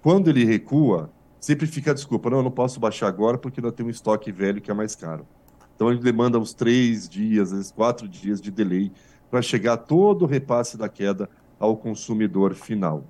Quando 0.00 0.28
ele 0.28 0.44
recua, 0.44 1.10
sempre 1.40 1.66
fica 1.66 1.90
a 1.90 1.94
desculpa, 1.94 2.30
não, 2.30 2.38
eu 2.38 2.42
não 2.44 2.50
posso 2.50 2.78
baixar 2.78 3.08
agora 3.08 3.36
porque 3.36 3.60
ainda 3.60 3.72
tem 3.72 3.84
um 3.84 3.90
estoque 3.90 4.30
velho 4.30 4.60
que 4.60 4.70
é 4.70 4.74
mais 4.74 4.94
caro. 4.94 5.26
Então 5.74 5.90
ele 5.90 6.00
demanda 6.00 6.38
uns 6.38 6.54
três 6.54 7.08
dias, 7.08 7.48
às 7.48 7.58
vezes 7.58 7.72
quatro 7.72 8.08
dias 8.08 8.40
de 8.40 8.50
delay 8.50 8.92
para 9.30 9.42
chegar 9.42 9.78
todo 9.78 10.22
o 10.22 10.26
repasse 10.26 10.76
da 10.76 10.88
queda 10.88 11.28
ao 11.62 11.76
consumidor 11.76 12.54
final. 12.54 13.04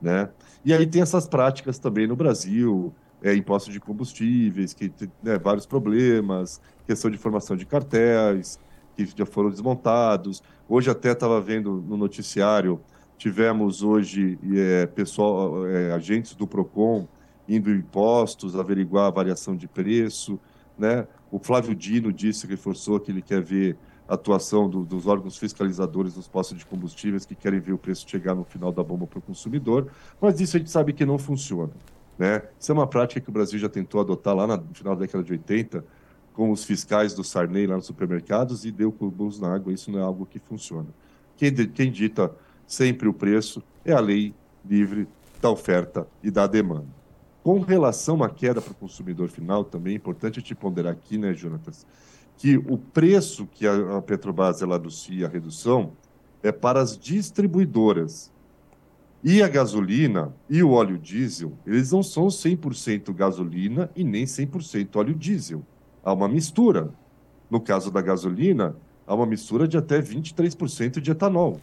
Né? 0.00 0.28
E 0.64 0.74
aí 0.74 0.84
tem 0.84 1.00
essas 1.00 1.28
práticas 1.28 1.78
também 1.78 2.08
no 2.08 2.16
Brasil, 2.16 2.92
é, 3.22 3.32
impostos 3.32 3.72
de 3.72 3.78
combustíveis, 3.78 4.74
que 4.74 4.88
tem 4.88 5.10
né, 5.22 5.38
vários 5.38 5.64
problemas, 5.64 6.60
questão 6.84 7.08
de 7.08 7.16
formação 7.16 7.56
de 7.56 7.64
cartéis, 7.64 8.58
que 8.96 9.06
já 9.16 9.24
foram 9.24 9.50
desmontados. 9.50 10.42
Hoje 10.68 10.90
até 10.90 11.12
estava 11.12 11.40
vendo 11.40 11.80
no 11.86 11.96
noticiário, 11.96 12.80
tivemos 13.16 13.84
hoje 13.84 14.36
é, 14.52 14.86
pessoal, 14.86 15.64
é, 15.68 15.92
agentes 15.92 16.34
do 16.34 16.44
PROCON 16.44 17.06
indo 17.48 17.70
em 17.70 17.76
impostos, 17.76 18.56
averiguar 18.56 19.06
a 19.06 19.10
variação 19.10 19.56
de 19.56 19.68
preço. 19.68 20.40
Né? 20.76 21.06
O 21.30 21.38
Flávio 21.38 21.74
Dino 21.74 22.12
disse, 22.12 22.48
reforçou 22.48 22.98
que 22.98 23.12
ele 23.12 23.22
quer 23.22 23.40
ver 23.40 23.76
atuação 24.08 24.68
do, 24.68 24.84
dos 24.84 25.06
órgãos 25.06 25.36
fiscalizadores 25.36 26.14
dos 26.14 26.28
postos 26.28 26.58
de 26.58 26.66
combustíveis 26.66 27.24
que 27.24 27.34
querem 27.34 27.60
ver 27.60 27.72
o 27.72 27.78
preço 27.78 28.08
chegar 28.08 28.34
no 28.34 28.44
final 28.44 28.72
da 28.72 28.82
bomba 28.82 29.06
para 29.06 29.18
o 29.18 29.22
consumidor, 29.22 29.88
mas 30.20 30.40
isso 30.40 30.56
a 30.56 30.58
gente 30.58 30.70
sabe 30.70 30.92
que 30.92 31.04
não 31.04 31.18
funciona. 31.18 31.72
Né? 32.18 32.42
Isso 32.58 32.70
é 32.70 32.74
uma 32.74 32.86
prática 32.86 33.20
que 33.20 33.28
o 33.28 33.32
Brasil 33.32 33.58
já 33.58 33.68
tentou 33.68 34.00
adotar 34.00 34.34
lá 34.34 34.46
no 34.46 34.74
final 34.74 34.94
da 34.94 35.00
década 35.00 35.24
de 35.24 35.32
80, 35.32 35.84
com 36.32 36.50
os 36.50 36.64
fiscais 36.64 37.14
do 37.14 37.22
Sarney 37.22 37.66
lá 37.66 37.76
nos 37.76 37.86
supermercados 37.86 38.64
e 38.64 38.70
deu 38.70 38.90
curbos 38.90 39.38
na 39.38 39.54
água. 39.54 39.72
Isso 39.72 39.90
não 39.90 39.98
é 39.98 40.02
algo 40.02 40.26
que 40.26 40.38
funciona. 40.38 40.88
Quem, 41.36 41.54
quem 41.68 41.90
dita 41.90 42.34
sempre 42.66 43.08
o 43.08 43.12
preço 43.12 43.62
é 43.84 43.92
a 43.92 44.00
lei 44.00 44.34
livre 44.64 45.08
da 45.40 45.50
oferta 45.50 46.06
e 46.22 46.30
da 46.30 46.46
demanda. 46.46 47.02
Com 47.42 47.58
relação 47.58 48.22
à 48.22 48.30
queda 48.30 48.62
para 48.62 48.70
o 48.70 48.76
consumidor 48.76 49.28
final, 49.28 49.64
também 49.64 49.94
é 49.94 49.96
importante 49.96 50.40
te 50.40 50.54
ponderar 50.54 50.92
aqui, 50.92 51.18
né, 51.18 51.34
Jonatas, 51.34 51.84
que 52.42 52.56
o 52.56 52.76
preço 52.76 53.46
que 53.46 53.64
a 53.68 54.02
Petrobras 54.02 54.62
ela 54.62 54.74
anuncia 54.74 55.26
a 55.26 55.30
redução 55.30 55.92
é 56.42 56.50
para 56.50 56.80
as 56.80 56.98
distribuidoras. 56.98 58.32
E 59.22 59.40
a 59.40 59.46
gasolina 59.46 60.34
e 60.50 60.60
o 60.60 60.72
óleo 60.72 60.98
diesel, 60.98 61.52
eles 61.64 61.92
não 61.92 62.02
são 62.02 62.26
100% 62.26 63.14
gasolina 63.14 63.88
e 63.94 64.02
nem 64.02 64.24
100% 64.24 64.96
óleo 64.96 65.14
diesel. 65.14 65.62
Há 66.02 66.12
uma 66.12 66.26
mistura. 66.26 66.92
No 67.48 67.60
caso 67.60 67.92
da 67.92 68.02
gasolina, 68.02 68.74
há 69.06 69.14
uma 69.14 69.24
mistura 69.24 69.68
de 69.68 69.78
até 69.78 70.02
23% 70.02 70.98
de 70.98 71.12
etanol. 71.12 71.60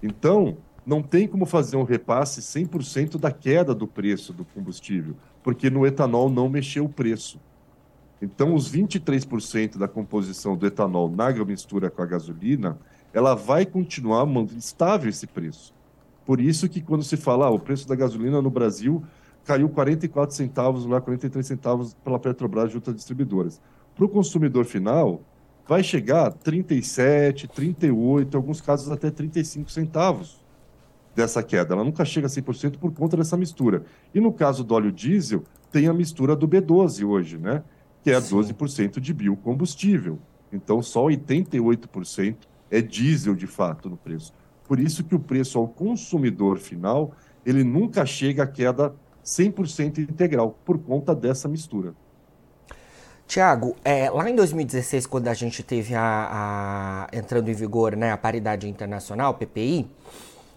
Então, 0.00 0.56
não 0.86 1.02
tem 1.02 1.26
como 1.26 1.44
fazer 1.44 1.76
um 1.76 1.82
repasse 1.82 2.40
100% 2.40 3.18
da 3.18 3.32
queda 3.32 3.74
do 3.74 3.88
preço 3.88 4.32
do 4.32 4.44
combustível, 4.44 5.16
porque 5.42 5.68
no 5.68 5.84
etanol 5.84 6.30
não 6.30 6.48
mexeu 6.48 6.84
o 6.84 6.88
preço. 6.88 7.40
Então, 8.20 8.54
os 8.54 8.70
23% 8.70 9.76
da 9.76 9.86
composição 9.86 10.56
do 10.56 10.66
etanol 10.66 11.10
na 11.10 11.32
mistura 11.44 11.90
com 11.90 12.02
a 12.02 12.06
gasolina, 12.06 12.78
ela 13.12 13.34
vai 13.34 13.66
continuar 13.66 14.26
estável 14.56 15.10
esse 15.10 15.26
preço. 15.26 15.74
Por 16.24 16.40
isso 16.40 16.68
que 16.68 16.80
quando 16.80 17.04
se 17.04 17.16
fala, 17.16 17.46
ah, 17.46 17.50
o 17.50 17.58
preço 17.58 17.86
da 17.86 17.94
gasolina 17.94 18.42
no 18.42 18.50
Brasil 18.50 19.02
caiu 19.44 19.68
44 19.68 20.34
centavos, 20.34 20.84
lá 20.84 21.00
43 21.00 21.46
centavos 21.46 21.94
pela 21.94 22.18
Petrobras 22.18 22.72
junto 22.72 22.90
às 22.90 22.96
distribuidoras. 22.96 23.60
Para 23.94 24.04
o 24.04 24.08
consumidor 24.08 24.64
final, 24.64 25.20
vai 25.68 25.82
chegar 25.82 26.26
a 26.26 26.30
37, 26.30 27.46
38, 27.48 28.34
em 28.34 28.36
alguns 28.36 28.60
casos 28.60 28.90
até 28.90 29.10
35 29.10 29.70
centavos 29.70 30.44
dessa 31.14 31.42
queda. 31.42 31.74
Ela 31.74 31.84
nunca 31.84 32.04
chega 32.04 32.26
a 32.26 32.30
100% 32.30 32.78
por 32.78 32.92
conta 32.92 33.16
dessa 33.16 33.36
mistura. 33.36 33.84
E 34.14 34.20
no 34.20 34.32
caso 34.32 34.64
do 34.64 34.74
óleo 34.74 34.90
diesel, 34.90 35.44
tem 35.70 35.86
a 35.86 35.92
mistura 35.92 36.34
do 36.34 36.48
B12 36.48 37.06
hoje, 37.06 37.38
né? 37.38 37.62
Que 38.06 38.12
é 38.12 38.20
12% 38.20 39.00
de 39.00 39.12
biocombustível. 39.12 40.20
Então, 40.52 40.80
só 40.80 41.06
88% 41.06 42.36
é 42.70 42.80
diesel 42.80 43.34
de 43.34 43.48
fato 43.48 43.90
no 43.90 43.96
preço. 43.96 44.32
Por 44.62 44.78
isso 44.78 45.02
que 45.02 45.12
o 45.12 45.18
preço 45.18 45.58
ao 45.58 45.66
consumidor 45.66 46.58
final, 46.58 47.10
ele 47.44 47.64
nunca 47.64 48.06
chega 48.06 48.44
à 48.44 48.46
queda 48.46 48.94
100% 49.24 49.98
integral, 49.98 50.56
por 50.64 50.78
conta 50.78 51.16
dessa 51.16 51.48
mistura. 51.48 51.94
Tiago, 53.26 53.74
é, 53.84 54.08
lá 54.08 54.30
em 54.30 54.36
2016, 54.36 55.04
quando 55.04 55.26
a 55.26 55.34
gente 55.34 55.64
teve 55.64 55.92
a, 55.92 57.08
a, 57.10 57.16
entrando 57.16 57.48
em 57.48 57.54
vigor 57.54 57.96
né, 57.96 58.12
a 58.12 58.16
paridade 58.16 58.68
internacional, 58.68 59.34
PPI, 59.34 59.90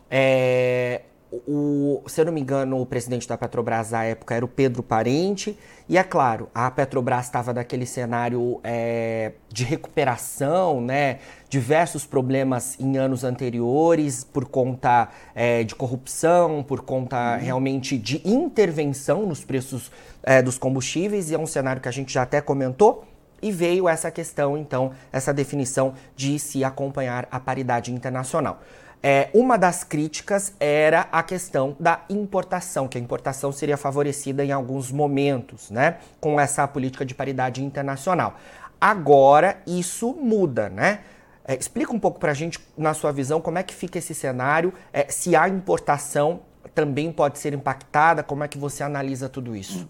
é, 0.08 1.02
o, 1.32 2.02
se 2.08 2.20
eu 2.22 2.26
não 2.26 2.34
me 2.34 2.42
engano, 2.42 2.82
o 2.82 2.86
presidente 2.86 3.28
da 3.28 3.38
Petrobras 3.38 3.94
à 3.94 4.04
época 4.04 4.34
era 4.34 4.44
o 4.44 4.48
Pedro 4.48 4.82
Parente. 4.82 5.58
E 5.88 5.98
é 5.98 6.04
claro, 6.04 6.50
a 6.54 6.70
Petrobras 6.72 7.26
estava 7.26 7.54
naquele 7.54 7.86
cenário 7.86 8.60
é, 8.64 9.34
de 9.48 9.64
recuperação, 9.64 10.82
né? 10.82 11.20
Diversos 11.48 12.06
problemas 12.06 12.80
em 12.80 12.98
anos 12.98 13.24
anteriores 13.24 14.24
por 14.24 14.46
conta 14.46 15.10
é, 15.36 15.64
de 15.64 15.76
corrupção, 15.76 16.64
por 16.64 16.82
conta 16.82 17.36
uhum. 17.36 17.44
realmente 17.44 17.98
de 17.98 18.22
intervenção 18.28 19.26
nos 19.26 19.44
preços 19.44 19.92
é, 20.24 20.42
dos 20.42 20.58
combustíveis. 20.58 21.30
E 21.30 21.36
é 21.36 21.40
um 21.40 21.48
cenário 21.48 21.82
que 21.82 21.90
a 21.90 21.92
gente 21.92 22.12
já 22.12 22.24
até 22.24 22.42
comentou. 22.42 23.04
E 23.42 23.52
veio 23.52 23.88
essa 23.88 24.12
questão, 24.12 24.58
então, 24.58 24.92
essa 25.12 25.34
definição 25.34 25.94
de 26.16 26.38
se 26.40 26.64
acompanhar 26.64 27.28
a 27.32 27.40
paridade 27.40 27.92
internacional. 27.92 28.62
É, 29.02 29.30
uma 29.34 29.58
das 29.58 29.84
críticas 29.84 30.54
era 30.60 31.08
a 31.10 31.24
questão 31.24 31.76
da 31.80 32.02
importação, 32.10 32.86
que 32.88 32.98
a 32.98 33.02
importação 33.02 33.50
seria 33.52 33.78
favorecida 33.78 34.44
em 34.44 34.52
alguns 34.52 34.92
momentos, 34.92 35.72
né, 35.72 36.00
com 36.20 36.38
essa 36.38 36.68
política 36.68 37.06
de 37.06 37.16
paridade 37.16 37.64
internacional. 37.64 38.36
Agora 38.80 39.62
isso 39.66 40.14
muda, 40.14 40.70
né? 40.70 41.00
É, 41.46 41.56
explica 41.56 41.94
um 41.94 42.00
pouco 42.00 42.20
para 42.20 42.32
a 42.32 42.34
gente, 42.34 42.60
na 42.78 42.94
sua 42.94 43.12
visão, 43.12 43.42
como 43.42 43.58
é 43.58 43.64
que 43.64 43.74
fica 43.74 43.98
esse 43.98 44.14
cenário, 44.14 44.74
é, 44.94 45.06
se 45.10 45.36
a 45.36 45.48
importação 45.48 46.42
também 46.76 47.12
pode 47.12 47.40
ser 47.40 47.54
impactada, 47.54 48.22
como 48.22 48.44
é 48.44 48.48
que 48.48 48.58
você 48.58 48.84
analisa 48.84 49.28
tudo 49.28 49.56
isso? 49.56 49.88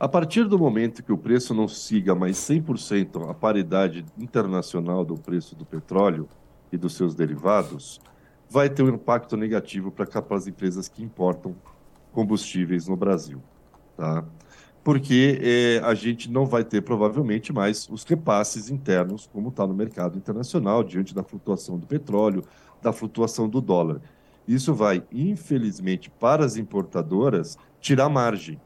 A 0.00 0.08
partir 0.08 0.48
do 0.48 0.58
momento 0.58 1.02
que 1.02 1.12
o 1.12 1.18
preço 1.18 1.52
não 1.52 1.68
siga 1.68 2.14
mais 2.14 2.38
100% 2.38 3.28
a 3.28 3.34
paridade 3.34 4.02
internacional 4.16 5.04
do 5.04 5.14
preço 5.14 5.54
do 5.54 5.66
petróleo 5.66 6.26
e 6.72 6.78
dos 6.78 6.94
seus 6.94 7.14
derivados, 7.14 8.00
vai 8.48 8.70
ter 8.70 8.82
um 8.82 8.88
impacto 8.88 9.36
negativo 9.36 9.90
para 9.90 10.08
as 10.34 10.46
empresas 10.46 10.88
que 10.88 11.02
importam 11.02 11.54
combustíveis 12.12 12.88
no 12.88 12.96
Brasil. 12.96 13.42
Tá? 13.94 14.24
Porque 14.82 15.38
é, 15.42 15.86
a 15.86 15.92
gente 15.92 16.30
não 16.30 16.46
vai 16.46 16.64
ter 16.64 16.80
provavelmente 16.80 17.52
mais 17.52 17.86
os 17.90 18.02
repasses 18.04 18.70
internos, 18.70 19.28
como 19.30 19.50
está 19.50 19.66
no 19.66 19.74
mercado 19.74 20.16
internacional, 20.16 20.82
diante 20.82 21.14
da 21.14 21.22
flutuação 21.22 21.78
do 21.78 21.86
petróleo, 21.86 22.42
da 22.80 22.90
flutuação 22.90 23.46
do 23.46 23.60
dólar. 23.60 24.00
Isso 24.48 24.72
vai, 24.72 25.04
infelizmente, 25.12 26.08
para 26.08 26.42
as 26.42 26.56
importadoras, 26.56 27.58
tirar 27.82 28.08
margem, 28.08 28.58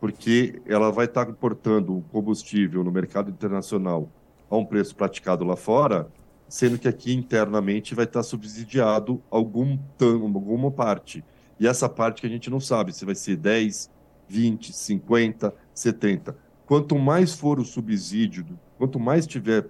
porque 0.00 0.62
ela 0.66 0.90
vai 0.90 1.04
estar 1.04 1.28
importando 1.28 1.98
o 1.98 2.02
combustível 2.02 2.82
no 2.82 2.90
mercado 2.90 3.30
internacional 3.30 4.10
a 4.48 4.56
um 4.56 4.64
preço 4.64 4.96
praticado 4.96 5.44
lá 5.44 5.56
fora, 5.56 6.10
sendo 6.48 6.78
que 6.78 6.88
aqui 6.88 7.12
internamente 7.12 7.94
vai 7.94 8.06
estar 8.06 8.22
subsidiado 8.22 9.22
algum 9.30 9.78
alguma 10.00 10.70
parte. 10.70 11.22
E 11.60 11.66
essa 11.66 11.88
parte 11.88 12.22
que 12.22 12.26
a 12.26 12.30
gente 12.30 12.48
não 12.48 12.58
sabe 12.58 12.92
se 12.92 13.04
vai 13.04 13.14
ser 13.14 13.36
10, 13.36 13.90
20, 14.26 14.72
50, 14.72 15.54
70. 15.74 16.36
Quanto 16.64 16.98
mais 16.98 17.34
for 17.34 17.60
o 17.60 17.64
subsídio, 17.64 18.46
quanto 18.78 18.98
mais 18.98 19.26
tiver 19.26 19.68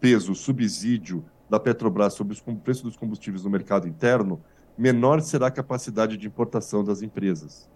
peso 0.00 0.32
o 0.32 0.36
subsídio 0.36 1.24
da 1.50 1.58
Petrobras 1.58 2.14
sobre 2.14 2.36
o 2.46 2.56
preço 2.56 2.84
dos 2.84 2.96
combustíveis 2.96 3.44
no 3.44 3.50
mercado 3.50 3.88
interno, 3.88 4.40
menor 4.78 5.20
será 5.20 5.48
a 5.48 5.50
capacidade 5.50 6.16
de 6.16 6.26
importação 6.26 6.84
das 6.84 7.02
empresas 7.02 7.68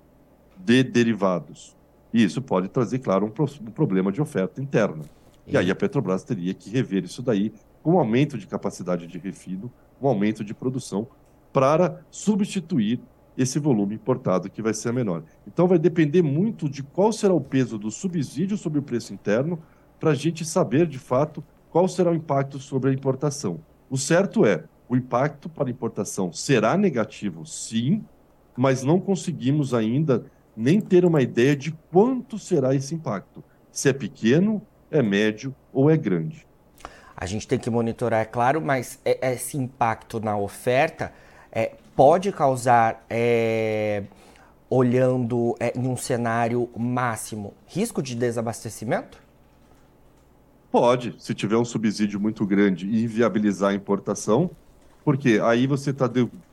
de 0.57 0.83
derivados. 0.83 1.78
E 2.13 2.23
isso 2.23 2.41
pode 2.41 2.69
trazer, 2.69 2.99
claro, 3.01 3.27
um, 3.27 3.43
um 3.43 3.71
problema 3.71 4.11
de 4.11 4.21
oferta 4.21 4.61
interna. 4.61 5.05
E 5.47 5.57
aí 5.57 5.71
a 5.71 5.75
Petrobras 5.75 6.25
teria 6.25 6.53
que 6.53 6.71
rever 6.71 7.05
isso 7.05 7.23
daí 7.23 7.53
com 7.83 7.95
um 7.95 7.99
aumento 7.99 8.37
de 8.37 8.47
capacidade 8.47 9.07
de 9.07 9.19
refino, 9.19 9.73
um 10.01 10.07
aumento 10.07 10.45
de 10.45 10.55
produção 10.55 11.07
para 11.53 12.01
substituir 12.11 13.01
esse 13.37 13.59
volume 13.59 13.95
importado 13.95 14.51
que 14.51 14.61
vai 14.61 14.75
ser 14.75 14.93
menor. 14.93 15.23
Então 15.47 15.69
vai 15.69 15.79
depender 15.79 16.23
muito 16.23 16.69
de 16.69 16.83
qual 16.83 17.13
será 17.13 17.33
o 17.33 17.41
peso 17.41 17.79
do 17.79 17.91
subsídio 17.91 18.57
sobre 18.57 18.81
o 18.81 18.83
preço 18.83 19.15
interno 19.15 19.59
para 19.99 20.11
a 20.11 20.15
gente 20.15 20.45
saber 20.45 20.87
de 20.87 20.99
fato 20.99 21.43
qual 21.71 21.87
será 21.87 22.11
o 22.11 22.15
impacto 22.15 22.59
sobre 22.59 22.91
a 22.91 22.93
importação. 22.93 23.61
O 23.89 23.97
certo 23.97 24.45
é, 24.45 24.65
o 24.89 24.97
impacto 24.97 25.49
para 25.49 25.69
a 25.69 25.71
importação 25.71 26.33
será 26.33 26.77
negativo, 26.77 27.47
sim, 27.47 28.05
mas 28.57 28.83
não 28.83 28.99
conseguimos 28.99 29.73
ainda 29.73 30.25
nem 30.59 30.81
ter 30.81 31.05
uma 31.05 31.23
ideia 31.23 31.55
de 31.55 31.71
quanto 31.89 32.37
será 32.37 32.75
esse 32.75 32.93
impacto. 32.93 33.45
Se 33.71 33.89
é 33.89 33.93
pequeno, 33.93 34.61
é 34.91 35.01
médio 35.01 35.55
ou 35.73 35.89
é 35.89 35.97
grande. 35.97 36.45
A 37.17 37.27
gente 37.27 37.47
tem 37.47 37.61
que 37.61 37.71
monitorar, 37.71 38.23
é 38.23 38.25
claro, 38.25 38.61
mas 38.61 38.99
é, 39.05 39.35
esse 39.35 39.57
impacto 39.57 40.19
na 40.19 40.37
oferta 40.37 41.13
é, 41.53 41.77
pode 41.95 42.33
causar, 42.33 43.05
é, 43.09 44.03
olhando 44.69 45.55
é, 45.61 45.73
em 45.79 45.87
um 45.87 45.97
cenário 45.97 46.69
máximo, 46.77 47.55
risco 47.65 48.03
de 48.03 48.17
desabastecimento? 48.17 49.23
Pode, 50.73 51.15
se 51.19 51.35
tiver 51.35 51.57
um 51.57 51.65
subsídio 51.65 52.19
muito 52.19 52.45
grande 52.45 52.89
e 52.89 53.05
inviabilizar 53.05 53.71
a 53.71 53.75
importação, 53.75 54.51
porque 55.05 55.41
aí 55.43 55.69
você 55.69 55.91
está 55.91 56.09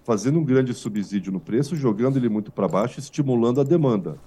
fazendo 0.06 0.40
um 0.40 0.46
grande 0.46 0.74
subsídio 0.74 1.34
no 1.34 1.40
preço, 1.40 1.76
jogando 1.76 2.16
ele 2.16 2.30
muito 2.30 2.52
para 2.52 2.68
baixo, 2.68 3.00
estimulando 3.00 3.60
a 3.60 3.64
demanda. 3.64 4.18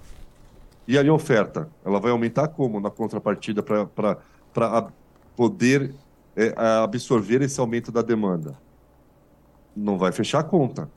E 0.85 0.97
aí 0.97 1.07
a 1.07 1.13
oferta, 1.13 1.69
ela 1.85 1.99
vai 1.99 2.11
aumentar 2.11 2.49
como 2.49 2.79
na 2.79 2.91
contrapartida 2.91 3.63
para 3.63 4.91
poder 5.35 5.93
é, 6.35 6.53
absorver 6.83 7.41
esse 7.41 7.59
aumento 7.59 7.91
da 7.91 8.01
demanda? 8.01 8.57
Não 9.75 9.97
vai 9.97 10.11
fechar 10.11 10.39
a 10.39 10.43
conta. 10.43 10.89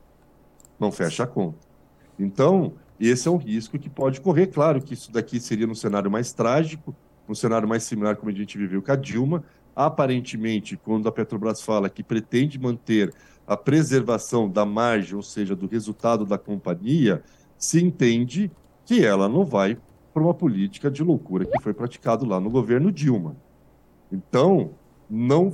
Não 0.77 0.91
fecha 0.91 1.23
a 1.23 1.27
conta. 1.27 1.59
Então, 2.19 2.73
esse 2.99 3.27
é 3.27 3.31
um 3.31 3.37
risco 3.37 3.79
que 3.79 3.89
pode 3.89 4.19
correr. 4.19 4.47
Claro 4.47 4.81
que 4.81 4.95
isso 4.95 5.11
daqui 5.11 5.39
seria 5.39 5.65
no 5.65 5.75
cenário 5.75 6.11
mais 6.11 6.33
trágico, 6.33 6.93
um 7.27 7.33
cenário 7.33 7.67
mais 7.67 7.83
similar 7.83 8.17
como 8.17 8.29
a 8.31 8.33
gente 8.33 8.57
viveu 8.57 8.81
com 8.81 8.91
a 8.91 8.95
Dilma. 8.97 9.43
Aparentemente, 9.73 10.75
quando 10.75 11.07
a 11.07 11.11
Petrobras 11.11 11.61
fala 11.61 11.89
que 11.89 12.03
pretende 12.03 12.59
manter 12.59 13.13
a 13.47 13.57
preservação 13.57 14.49
da 14.49 14.65
margem, 14.65 15.15
ou 15.15 15.21
seja, 15.21 15.55
do 15.55 15.67
resultado 15.67 16.25
da 16.25 16.37
companhia, 16.37 17.23
se 17.57 17.83
entende 17.83 18.51
que 18.85 19.05
ela 19.05 19.27
não 19.27 19.45
vai 19.45 19.77
para 20.13 20.23
uma 20.23 20.33
política 20.33 20.91
de 20.91 21.03
loucura 21.03 21.45
que 21.45 21.61
foi 21.61 21.73
praticado 21.73 22.25
lá 22.25 22.39
no 22.39 22.49
governo 22.49 22.91
Dilma. 22.91 23.35
Então, 24.11 24.71
não 25.09 25.53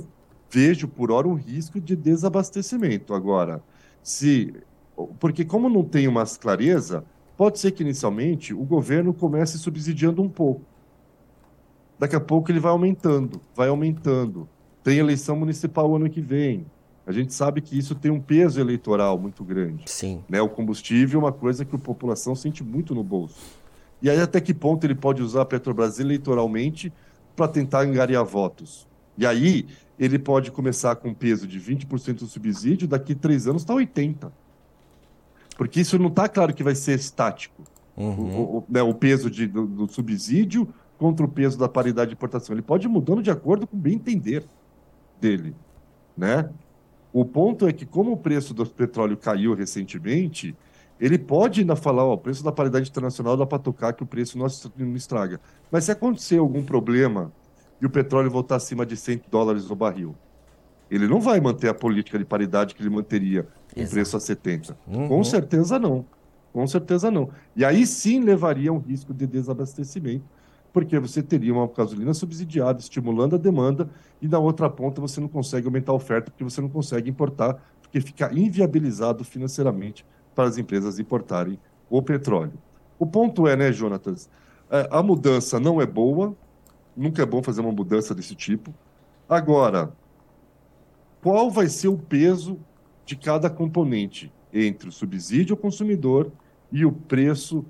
vejo 0.50 0.88
por 0.88 1.10
hora 1.10 1.26
um 1.26 1.34
risco 1.34 1.80
de 1.80 1.96
desabastecimento. 1.96 3.14
Agora, 3.14 3.62
se 4.02 4.52
porque 5.18 5.44
como 5.44 5.68
não 5.68 5.84
tem 5.84 6.06
uma 6.06 6.24
clareza, 6.26 7.04
pode 7.36 7.58
ser 7.58 7.70
que 7.70 7.82
inicialmente 7.82 8.52
o 8.52 8.64
governo 8.64 9.14
comece 9.14 9.58
subsidiando 9.58 10.20
um 10.20 10.28
pouco. 10.28 10.62
Daqui 11.98 12.16
a 12.16 12.20
pouco 12.20 12.50
ele 12.50 12.60
vai 12.60 12.72
aumentando, 12.72 13.40
vai 13.54 13.68
aumentando. 13.68 14.48
Tem 14.82 14.98
eleição 14.98 15.36
municipal 15.36 15.94
ano 15.94 16.08
que 16.08 16.20
vem. 16.20 16.66
A 17.06 17.12
gente 17.12 17.32
sabe 17.32 17.60
que 17.60 17.76
isso 17.76 17.94
tem 17.94 18.10
um 18.10 18.20
peso 18.20 18.60
eleitoral 18.60 19.18
muito 19.18 19.42
grande. 19.42 19.84
Sim. 19.86 20.22
Né? 20.28 20.40
O 20.40 20.48
combustível 20.48 21.20
é 21.20 21.24
uma 21.24 21.32
coisa 21.32 21.64
que 21.64 21.74
a 21.74 21.78
população 21.78 22.34
sente 22.34 22.62
muito 22.62 22.94
no 22.94 23.02
bolso. 23.02 23.40
E 24.02 24.08
aí 24.08 24.20
até 24.20 24.40
que 24.40 24.54
ponto 24.54 24.84
ele 24.84 24.94
pode 24.94 25.22
usar 25.22 25.42
a 25.42 25.44
Petrobras 25.44 25.98
eleitoralmente 25.98 26.92
para 27.34 27.48
tentar 27.48 27.80
angariar 27.80 28.24
votos? 28.24 28.86
E 29.16 29.26
aí 29.26 29.66
ele 29.98 30.18
pode 30.18 30.50
começar 30.50 30.96
com 30.96 31.12
peso 31.12 31.46
de 31.46 31.60
20% 31.60 32.20
do 32.20 32.26
subsídio, 32.26 32.88
daqui 32.88 33.14
três 33.14 33.46
anos 33.46 33.62
está 33.62 33.74
80%. 33.74 34.30
Porque 35.58 35.80
isso 35.80 35.98
não 35.98 36.08
está 36.08 36.26
claro 36.26 36.54
que 36.54 36.62
vai 36.62 36.74
ser 36.74 36.98
estático. 36.98 37.62
Uhum. 37.94 38.34
O, 38.34 38.58
o, 38.58 38.64
né, 38.66 38.82
o, 38.82 38.94
peso 38.94 39.30
de, 39.30 39.46
do, 39.46 39.66
do, 39.66 39.92
subsídio 39.92 40.66
contra 40.96 41.26
o 41.26 41.28
peso 41.28 41.58
da 41.58 41.68
paridade 41.68 42.10
de 42.10 42.14
importação. 42.14 42.54
Ele 42.54 42.62
pode 42.62 42.86
ir 42.86 42.88
mudando 42.88 43.22
de 43.22 43.30
acordo 43.30 43.66
com 43.66 43.76
o 43.76 43.78
bem 43.78 43.96
entender 43.96 44.42
dele. 45.20 45.54
Né? 46.16 46.48
O 47.12 47.24
ponto 47.24 47.66
é 47.66 47.72
que, 47.72 47.84
como 47.84 48.12
o 48.12 48.16
preço 48.16 48.54
do 48.54 48.64
petróleo 48.66 49.16
caiu 49.16 49.54
recentemente, 49.54 50.56
ele 51.00 51.18
pode 51.18 51.60
ainda 51.60 51.74
falar, 51.74 52.04
ó, 52.04 52.14
o 52.14 52.18
preço 52.18 52.44
da 52.44 52.52
paridade 52.52 52.88
internacional 52.88 53.36
dá 53.36 53.46
para 53.46 53.58
tocar 53.58 53.92
que 53.92 54.02
o 54.02 54.06
preço 54.06 54.38
não 54.38 54.94
estraga. 54.94 55.40
Mas 55.70 55.84
se 55.84 55.92
acontecer 55.92 56.38
algum 56.38 56.62
problema 56.62 57.32
e 57.80 57.86
o 57.86 57.90
petróleo 57.90 58.30
voltar 58.30 58.56
acima 58.56 58.84
de 58.84 58.96
100 58.96 59.22
dólares 59.30 59.68
no 59.68 59.74
barril, 59.74 60.14
ele 60.90 61.08
não 61.08 61.20
vai 61.20 61.40
manter 61.40 61.68
a 61.68 61.74
política 61.74 62.18
de 62.18 62.24
paridade 62.24 62.74
que 62.74 62.82
ele 62.82 62.90
manteria 62.90 63.46
em 63.76 63.86
preço 63.86 64.16
a 64.16 64.20
70. 64.20 64.76
Uhum. 64.86 65.08
Com 65.08 65.24
certeza 65.24 65.78
não. 65.78 66.04
Com 66.52 66.66
certeza 66.66 67.10
não. 67.10 67.30
E 67.54 67.64
aí 67.64 67.86
sim 67.86 68.20
levaria 68.20 68.72
um 68.72 68.78
risco 68.78 69.14
de 69.14 69.26
desabastecimento, 69.26 70.24
porque 70.72 70.98
você 70.98 71.22
teria 71.22 71.52
uma 71.52 71.66
gasolina 71.66 72.14
subsidiada, 72.14 72.80
estimulando 72.80 73.34
a 73.34 73.38
demanda, 73.38 73.90
e 74.20 74.28
na 74.28 74.38
outra 74.38 74.70
ponta 74.70 75.00
você 75.00 75.20
não 75.20 75.28
consegue 75.28 75.66
aumentar 75.66 75.92
a 75.92 75.96
oferta, 75.96 76.30
porque 76.30 76.44
você 76.44 76.60
não 76.60 76.68
consegue 76.68 77.10
importar, 77.10 77.60
porque 77.80 78.00
fica 78.00 78.32
inviabilizado 78.32 79.24
financeiramente 79.24 80.04
para 80.34 80.48
as 80.48 80.58
empresas 80.58 80.98
importarem 80.98 81.58
o 81.88 82.00
petróleo. 82.00 82.52
O 82.98 83.06
ponto 83.06 83.48
é, 83.48 83.56
né, 83.56 83.72
Jonatas, 83.72 84.28
é, 84.70 84.88
a 84.90 85.02
mudança 85.02 85.58
não 85.58 85.80
é 85.80 85.86
boa, 85.86 86.36
nunca 86.96 87.22
é 87.22 87.26
bom 87.26 87.42
fazer 87.42 87.60
uma 87.60 87.72
mudança 87.72 88.14
desse 88.14 88.34
tipo. 88.34 88.72
Agora, 89.28 89.92
qual 91.20 91.50
vai 91.50 91.68
ser 91.68 91.88
o 91.88 91.98
peso 91.98 92.58
de 93.04 93.16
cada 93.16 93.50
componente 93.50 94.32
entre 94.52 94.88
o 94.88 94.92
subsídio 94.92 95.54
ao 95.54 95.56
consumidor 95.56 96.30
e 96.70 96.84
o 96.84 96.92
preço 96.92 97.64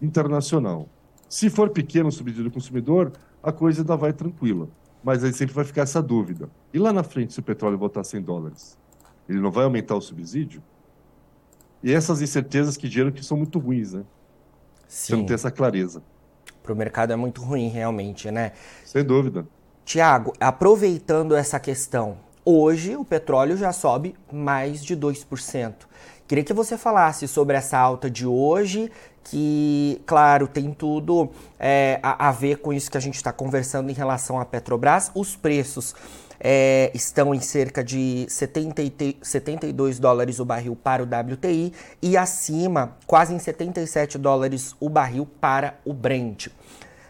internacional? 0.00 0.88
Se 1.28 1.50
for 1.50 1.70
pequeno 1.70 2.08
o 2.08 2.12
subsídio 2.12 2.46
ao 2.46 2.52
consumidor, 2.52 3.12
a 3.42 3.52
coisa 3.52 3.82
ainda 3.82 3.96
vai 3.96 4.12
tranquila. 4.12 4.68
Mas 5.02 5.22
aí 5.22 5.32
sempre 5.32 5.54
vai 5.54 5.64
ficar 5.64 5.82
essa 5.82 6.02
dúvida. 6.02 6.48
E 6.72 6.78
lá 6.78 6.92
na 6.92 7.02
frente, 7.02 7.32
se 7.32 7.40
o 7.40 7.42
petróleo 7.42 7.78
voltar 7.78 8.00
a 8.00 8.04
100 8.04 8.22
dólares? 8.22 8.78
Ele 9.28 9.40
não 9.40 9.50
vai 9.50 9.64
aumentar 9.64 9.94
o 9.94 10.00
subsídio? 10.00 10.62
E 11.82 11.92
essas 11.92 12.22
incertezas 12.22 12.76
que 12.76 12.88
geram 12.88 13.12
que 13.12 13.24
são 13.24 13.36
muito 13.36 13.58
ruins, 13.58 13.92
né? 13.92 14.04
Sim. 14.88 15.06
Você 15.06 15.16
não 15.16 15.26
tem 15.26 15.34
essa 15.34 15.50
clareza. 15.50 16.02
Para 16.62 16.72
o 16.72 16.76
mercado 16.76 17.12
é 17.12 17.16
muito 17.16 17.42
ruim, 17.42 17.68
realmente, 17.68 18.30
né? 18.30 18.52
Sem 18.84 19.04
dúvida. 19.04 19.46
Tiago, 19.84 20.32
aproveitando 20.40 21.36
essa 21.36 21.60
questão, 21.60 22.18
hoje 22.44 22.96
o 22.96 23.04
petróleo 23.04 23.56
já 23.56 23.72
sobe 23.72 24.16
mais 24.32 24.84
de 24.84 24.96
2%. 24.96 25.74
Queria 26.26 26.42
que 26.42 26.52
você 26.52 26.76
falasse 26.76 27.28
sobre 27.28 27.56
essa 27.56 27.78
alta 27.78 28.10
de 28.10 28.26
hoje, 28.26 28.90
que, 29.28 30.00
claro, 30.06 30.46
tem 30.46 30.72
tudo 30.72 31.30
é, 31.58 31.98
a, 32.02 32.28
a 32.28 32.32
ver 32.32 32.58
com 32.58 32.72
isso 32.72 32.90
que 32.90 32.96
a 32.96 33.00
gente 33.00 33.16
está 33.16 33.32
conversando 33.32 33.90
em 33.90 33.92
relação 33.92 34.40
à 34.40 34.44
Petrobras. 34.44 35.10
Os 35.14 35.34
preços 35.34 35.94
é, 36.38 36.92
estão 36.94 37.34
em 37.34 37.40
cerca 37.40 37.82
de 37.82 38.24
70, 38.28 38.82
72 39.20 39.98
dólares 39.98 40.38
o 40.38 40.44
barril 40.44 40.76
para 40.76 41.02
o 41.02 41.06
WTI 41.06 41.72
e 42.00 42.16
acima, 42.16 42.96
quase 43.04 43.34
em 43.34 43.38
77 43.38 44.16
dólares 44.16 44.76
o 44.78 44.88
barril 44.88 45.26
para 45.40 45.74
o 45.84 45.92
Brent. 45.92 46.48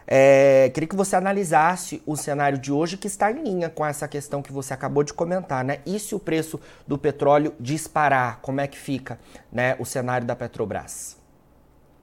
É, 0.06 0.70
queria 0.72 0.88
que 0.88 0.96
você 0.96 1.16
analisasse 1.16 2.00
o 2.06 2.16
cenário 2.16 2.56
de 2.56 2.72
hoje 2.72 2.96
que 2.96 3.08
está 3.08 3.30
em 3.30 3.42
linha 3.42 3.68
com 3.68 3.84
essa 3.84 4.08
questão 4.08 4.40
que 4.40 4.52
você 4.52 4.72
acabou 4.72 5.02
de 5.02 5.12
comentar, 5.12 5.64
né? 5.64 5.80
E 5.84 5.98
se 5.98 6.14
o 6.14 6.20
preço 6.20 6.58
do 6.86 6.96
petróleo 6.96 7.52
disparar, 7.60 8.38
como 8.40 8.60
é 8.60 8.68
que 8.68 8.78
fica 8.78 9.18
né, 9.52 9.76
o 9.78 9.84
cenário 9.84 10.26
da 10.26 10.36
Petrobras? 10.36 11.25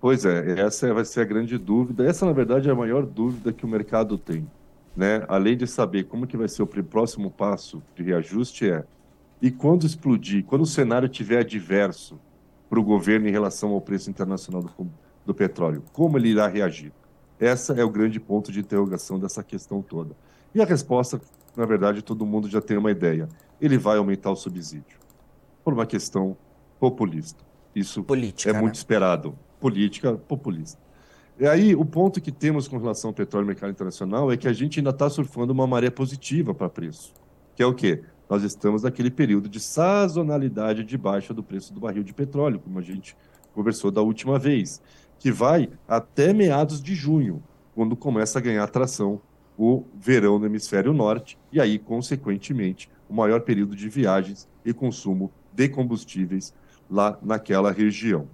Pois 0.04 0.26
é, 0.26 0.60
essa 0.60 0.94
vai 0.94 1.06
ser 1.06 1.22
a 1.22 1.26
grande 1.26 1.58
dúvida. 1.58 2.06
Essa, 2.06 2.26
na 2.26 2.34
verdade, 2.34 2.68
é 2.68 2.72
a 2.74 2.76
maior 2.76 3.06
dúvida 3.06 3.54
que 3.54 3.64
o 3.64 3.70
mercado 3.70 4.18
tem 4.18 4.46
né, 4.96 5.24
além 5.28 5.58
de 5.58 5.66
saber 5.68 6.04
como 6.04 6.28
que 6.28 6.38
vai 6.38 6.48
ser 6.48 6.64
o 6.64 6.68
próximo 6.68 7.32
passo 7.32 7.82
de 7.96 8.04
reajuste, 8.04 8.70
é 8.70 8.84
E 9.42 9.52
quando 9.52 9.86
explodir, 9.86 10.46
quando 10.46 10.62
o 10.62 10.68
cenário 10.68 11.10
tiver 11.10 11.40
adverso 11.40 12.20
para 12.70 12.80
o 12.80 12.84
governo 12.84 13.28
em 13.28 13.32
relação 13.32 13.72
ao 13.72 13.82
preço 13.82 14.10
internacional 14.10 14.62
do, 14.62 14.92
do 15.26 15.34
petróleo, 15.34 15.84
como 15.92 16.18
ele 16.18 16.30
irá 16.30 16.48
reagir? 16.48 16.92
Essa 17.40 17.74
é 17.74 17.84
o 17.84 17.90
grande 17.90 18.20
ponto 18.20 18.52
de 18.52 18.60
interrogação 18.60 19.20
dessa 19.20 19.44
questão 19.44 19.82
toda. 19.82 20.16
E 20.56 20.62
a 20.62 20.66
resposta, 20.66 21.20
na 21.58 21.66
verdade, 21.66 22.02
todo 22.02 22.26
mundo 22.26 22.48
já 22.48 22.62
tem 22.62 22.78
uma 22.78 22.92
ideia. 22.92 23.28
Ele 23.60 23.78
vai 23.78 23.98
aumentar 23.98 24.32
o 24.32 24.36
subsídio. 24.36 24.98
Por 25.64 25.74
uma 25.74 25.86
questão 25.86 26.38
populista. 26.80 27.44
Isso 27.76 28.04
Política, 28.04 28.52
é 28.52 28.54
né? 28.54 28.62
muito 28.62 28.76
esperado. 28.76 29.36
Política 29.64 30.16
populista. 30.16 30.78
E 31.40 31.48
aí, 31.48 31.74
o 31.74 31.86
ponto 31.86 32.20
que 32.20 32.34
temos 32.34 32.68
com 32.68 32.78
relação 32.78 33.12
ao 33.12 33.14
petróleo 33.14 33.46
e 33.46 33.48
mercado 33.48 33.72
internacional 33.72 34.30
é 34.30 34.36
que 34.36 34.46
a 34.46 34.52
gente 34.52 34.82
ainda 34.82 34.90
está 34.90 35.10
surfando 35.10 35.54
uma 35.54 35.66
maré 35.66 35.90
positiva 35.90 36.54
para 36.54 36.68
preço. 36.68 37.14
Que 37.56 37.64
é 37.64 37.66
o 37.66 37.74
quê? 37.74 38.04
Nós 38.30 38.44
estamos 38.44 38.84
naquele 38.84 39.10
período 39.10 39.48
de 39.48 39.62
sazonalidade 39.62 40.84
de 40.84 40.98
baixa 40.98 41.34
do 41.34 41.42
preço 41.42 41.74
do 41.74 41.80
barril 41.80 42.04
de 42.04 42.14
petróleo, 42.14 42.60
como 42.60 42.78
a 42.78 42.82
gente 42.82 43.16
conversou 43.54 43.90
da 43.90 44.02
última 44.02 44.38
vez, 44.38 44.82
que 45.18 45.32
vai 45.32 45.70
até 45.88 46.34
meados 46.34 46.84
de 46.84 46.94
junho, 46.94 47.42
quando 47.74 47.96
começa 47.96 48.40
a 48.40 48.42
ganhar 48.42 48.66
atração 48.66 49.22
o 49.58 49.86
verão 49.96 50.38
no 50.38 50.46
hemisfério 50.46 50.92
norte 50.92 51.40
e 51.54 51.62
aí, 51.62 51.80
consequentemente, 51.80 52.90
o 53.08 53.14
maior 53.14 53.40
período 53.40 53.78
de 53.78 53.88
viagens 53.88 54.46
e 54.66 54.74
consumo 54.74 55.32
de 55.54 55.70
combustíveis 55.70 56.54
lá 56.90 57.18
naquela 57.22 57.72
região. 57.72 58.28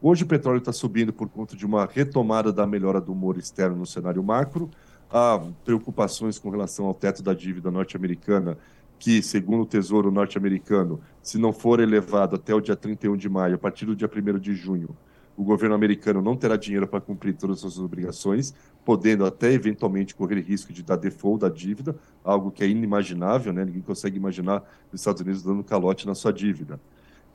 Hoje 0.00 0.24
o 0.24 0.26
petróleo 0.26 0.58
está 0.58 0.72
subindo 0.72 1.10
por 1.10 1.26
conta 1.28 1.56
de 1.56 1.64
uma 1.64 1.86
retomada 1.86 2.52
da 2.52 2.66
melhora 2.66 3.00
do 3.00 3.12
humor 3.12 3.38
externo 3.38 3.76
no 3.76 3.86
cenário 3.86 4.22
macro. 4.22 4.70
Há 5.10 5.42
preocupações 5.64 6.38
com 6.38 6.50
relação 6.50 6.84
ao 6.84 6.92
teto 6.92 7.22
da 7.22 7.32
dívida 7.32 7.70
norte-americana, 7.70 8.58
que, 8.98 9.22
segundo 9.22 9.62
o 9.62 9.66
Tesouro 9.66 10.10
norte-americano, 10.10 11.00
se 11.22 11.38
não 11.38 11.50
for 11.50 11.80
elevado 11.80 12.36
até 12.36 12.54
o 12.54 12.60
dia 12.60 12.76
31 12.76 13.16
de 13.16 13.28
maio, 13.28 13.54
a 13.54 13.58
partir 13.58 13.86
do 13.86 13.96
dia 13.96 14.08
1 14.08 14.38
de 14.38 14.54
junho, 14.54 14.94
o 15.34 15.42
governo 15.42 15.74
americano 15.74 16.20
não 16.20 16.36
terá 16.36 16.56
dinheiro 16.56 16.86
para 16.86 17.00
cumprir 17.00 17.34
todas 17.34 17.56
as 17.56 17.72
suas 17.72 17.78
obrigações, 17.78 18.54
podendo 18.84 19.24
até 19.24 19.52
eventualmente 19.52 20.14
correr 20.14 20.40
risco 20.40 20.74
de 20.74 20.82
dar 20.82 20.96
default 20.96 21.40
da 21.40 21.48
dívida, 21.48 21.96
algo 22.22 22.50
que 22.50 22.62
é 22.62 22.68
inimaginável, 22.68 23.52
né? 23.52 23.64
ninguém 23.64 23.82
consegue 23.82 24.18
imaginar 24.18 24.62
os 24.92 25.00
Estados 25.00 25.22
Unidos 25.22 25.42
dando 25.42 25.64
calote 25.64 26.06
na 26.06 26.14
sua 26.14 26.32
dívida. 26.32 26.78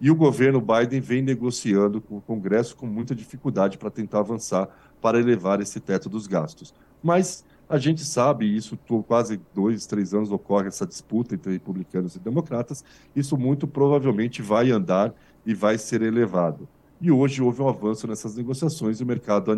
E 0.03 0.09
o 0.09 0.15
governo 0.15 0.59
Biden 0.59 0.99
vem 0.99 1.21
negociando 1.21 2.01
com 2.01 2.17
o 2.17 2.21
Congresso 2.21 2.75
com 2.75 2.87
muita 2.87 3.13
dificuldade 3.13 3.77
para 3.77 3.91
tentar 3.91 4.21
avançar 4.21 4.67
para 4.99 5.19
elevar 5.19 5.61
esse 5.61 5.79
teto 5.79 6.09
dos 6.09 6.25
gastos. 6.25 6.73
Mas 7.03 7.45
a 7.69 7.77
gente 7.77 8.03
sabe, 8.03 8.47
isso 8.47 8.75
quase 9.07 9.39
dois, 9.53 9.85
três 9.85 10.11
anos 10.11 10.31
ocorre 10.31 10.69
essa 10.69 10.87
disputa 10.87 11.35
entre 11.35 11.51
republicanos 11.53 12.15
e 12.15 12.19
democratas, 12.19 12.83
isso 13.15 13.37
muito 13.37 13.67
provavelmente 13.67 14.41
vai 14.41 14.71
andar 14.71 15.13
e 15.45 15.53
vai 15.53 15.77
ser 15.77 16.01
elevado. 16.01 16.67
E 16.99 17.11
hoje 17.11 17.39
houve 17.43 17.61
um 17.61 17.69
avanço 17.69 18.07
nessas 18.07 18.35
negociações 18.35 18.99
e 18.99 19.03
o 19.03 19.07
mercado 19.07 19.51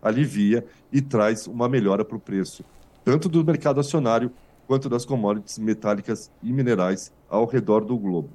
alivia 0.00 0.64
e 0.90 1.02
traz 1.02 1.46
uma 1.46 1.68
melhora 1.68 2.06
para 2.06 2.16
o 2.16 2.20
preço, 2.20 2.64
tanto 3.04 3.28
do 3.28 3.44
mercado 3.44 3.80
acionário 3.80 4.32
quanto 4.66 4.88
das 4.88 5.04
commodities 5.04 5.58
metálicas 5.58 6.30
e 6.42 6.50
minerais 6.54 7.12
ao 7.28 7.44
redor 7.44 7.84
do 7.84 7.98
globo 7.98 8.30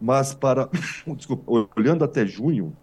mas 0.00 0.34
para 0.34 0.68
desculpa, 1.16 1.70
olhando 1.76 2.04
até 2.04 2.26
junho, 2.26 2.76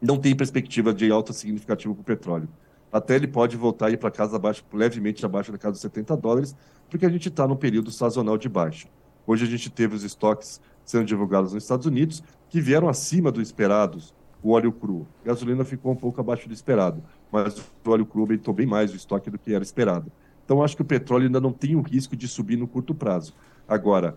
não 0.00 0.18
tem 0.18 0.34
perspectiva 0.34 0.92
de 0.92 1.10
alta 1.10 1.32
significativa 1.32 1.94
para 1.94 2.00
o 2.00 2.04
petróleo. 2.04 2.48
Até 2.92 3.16
ele 3.16 3.26
pode 3.26 3.56
voltar 3.56 3.90
ir 3.90 3.98
para 3.98 4.10
casa 4.10 4.36
abaixo, 4.36 4.64
levemente 4.72 5.24
abaixo 5.24 5.52
da 5.52 5.58
casa 5.58 5.72
dos 5.72 5.80
70 5.80 6.16
dólares, 6.16 6.56
porque 6.88 7.04
a 7.04 7.08
gente 7.08 7.28
está 7.28 7.46
num 7.46 7.56
período 7.56 7.90
sazonal 7.90 8.38
de 8.38 8.48
baixa. 8.48 8.88
Hoje 9.26 9.44
a 9.44 9.48
gente 9.48 9.68
teve 9.68 9.94
os 9.94 10.04
estoques 10.04 10.60
sendo 10.84 11.04
divulgados 11.04 11.52
nos 11.52 11.64
Estados 11.64 11.84
Unidos, 11.84 12.22
que 12.48 12.60
vieram 12.60 12.88
acima 12.88 13.32
do 13.32 13.42
esperados, 13.42 14.14
o 14.42 14.52
óleo 14.52 14.70
cru. 14.70 15.06
A 15.24 15.28
gasolina 15.28 15.64
ficou 15.64 15.92
um 15.92 15.96
pouco 15.96 16.20
abaixo 16.20 16.46
do 16.46 16.54
esperado, 16.54 17.02
mas 17.30 17.58
o 17.58 17.90
óleo 17.90 18.06
cru 18.06 18.20
aumentou 18.20 18.54
bem 18.54 18.66
mais 18.66 18.92
o 18.92 18.96
estoque 18.96 19.28
do 19.28 19.38
que 19.38 19.52
era 19.52 19.64
esperado. 19.64 20.10
Então, 20.44 20.62
acho 20.62 20.76
que 20.76 20.82
o 20.82 20.84
petróleo 20.84 21.26
ainda 21.26 21.40
não 21.40 21.52
tem 21.52 21.74
o 21.74 21.82
risco 21.82 22.14
de 22.14 22.28
subir 22.28 22.56
no 22.56 22.68
curto 22.68 22.94
prazo. 22.94 23.34
Agora, 23.66 24.16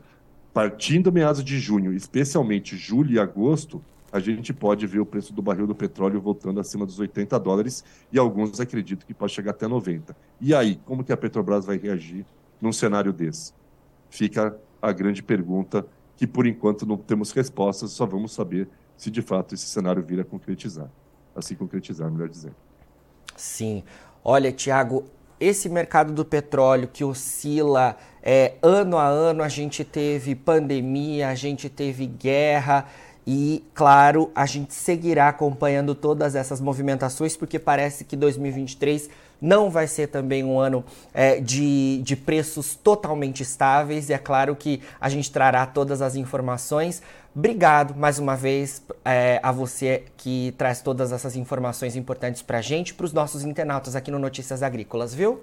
partindo 0.54 1.12
meados 1.12 1.44
de 1.44 1.60
junho, 1.60 1.94
especialmente 1.94 2.76
julho 2.76 3.12
e 3.12 3.20
agosto, 3.20 3.82
a 4.12 4.20
gente 4.20 4.54
pode 4.54 4.88
ver 4.88 5.00
o 5.00 5.06
preço 5.06 5.34
do 5.34 5.42
barril 5.42 5.68
do 5.68 5.76
petróleo 5.76 6.20
voltando 6.20 6.60
acima 6.60 6.86
dos 6.86 7.00
80 7.00 7.40
dólares 7.40 7.84
e 8.12 8.18
alguns 8.18 8.60
acreditam 8.60 9.06
que 9.06 9.14
pode 9.14 9.32
chegar 9.32 9.52
até 9.52 9.68
90. 9.68 10.16
E 10.42 10.54
aí, 10.54 10.80
como 10.86 11.04
que 11.04 11.14
a 11.14 11.18
Petrobras 11.18 11.66
vai 11.66 11.78
reagir 11.78 12.26
num 12.60 12.74
cenário 12.74 13.14
desse? 13.14 13.54
Fica 14.10 14.58
a 14.82 14.92
grande 14.92 15.22
pergunta 15.22 15.86
que 16.18 16.26
por 16.26 16.48
enquanto 16.48 16.86
não 16.86 16.98
temos 16.98 17.32
respostas, 17.32 17.92
só 17.92 18.06
vamos 18.06 18.32
saber 18.32 18.68
se 18.98 19.10
de 19.12 19.22
fato 19.22 19.54
esse 19.56 19.66
cenário 19.66 20.04
vir 20.04 20.20
a 20.20 20.26
concretizar. 20.26 20.90
Assim 21.36 21.56
concretizar, 21.56 22.10
melhor 22.12 22.28
dizendo. 22.28 22.56
Sim. 23.38 23.84
Olha, 24.24 24.52
Tiago, 24.52 25.06
esse 25.40 25.70
mercado 25.70 26.14
do 26.14 26.26
petróleo 26.26 26.90
que 26.92 27.04
oscila 27.04 27.98
é, 28.22 28.54
ano 28.62 28.98
a 28.98 29.08
ano, 29.08 29.42
a 29.42 29.48
gente 29.48 29.84
teve 29.84 30.36
pandemia, 30.36 31.30
a 31.30 31.36
gente 31.36 31.70
teve 31.70 32.06
guerra. 32.06 32.86
E, 33.26 33.64
claro, 33.74 34.32
a 34.34 34.46
gente 34.46 34.74
seguirá 34.74 35.30
acompanhando 35.30 35.94
todas 35.94 36.36
essas 36.36 36.60
movimentações, 36.60 37.38
porque 37.38 37.60
parece 37.60 38.04
que 38.04 38.16
2023 38.16 39.10
não 39.42 39.70
vai 39.70 39.88
ser 39.88 40.08
também 40.08 40.44
um 40.44 40.60
ano 40.60 40.84
é, 41.14 41.40
de, 41.40 42.02
de 42.04 42.16
preços 42.16 42.76
totalmente 42.76 43.42
estáveis. 43.42 44.10
E 44.10 44.14
é 44.14 44.18
claro 44.18 44.56
que 44.56 44.82
a 45.00 45.10
gente 45.10 45.32
trará 45.32 45.66
todas 45.66 46.02
as 46.02 46.16
informações. 46.16 47.02
Obrigado 47.36 47.96
mais 47.96 48.20
uma 48.20 48.36
vez 48.36 48.82
é, 49.06 49.40
a 49.42 49.52
você 49.52 50.04
que 50.18 50.54
traz 50.58 50.82
todas 50.82 51.12
essas 51.12 51.36
informações 51.36 51.96
importantes 51.96 52.42
para 52.42 52.58
a 52.58 52.62
gente, 52.62 52.94
para 52.94 53.06
os 53.06 53.14
nossos 53.14 53.44
internautas 53.44 53.96
aqui 53.96 54.12
no 54.12 54.20
Notícias 54.20 54.64
Agrícolas, 54.64 55.14
viu? 55.14 55.40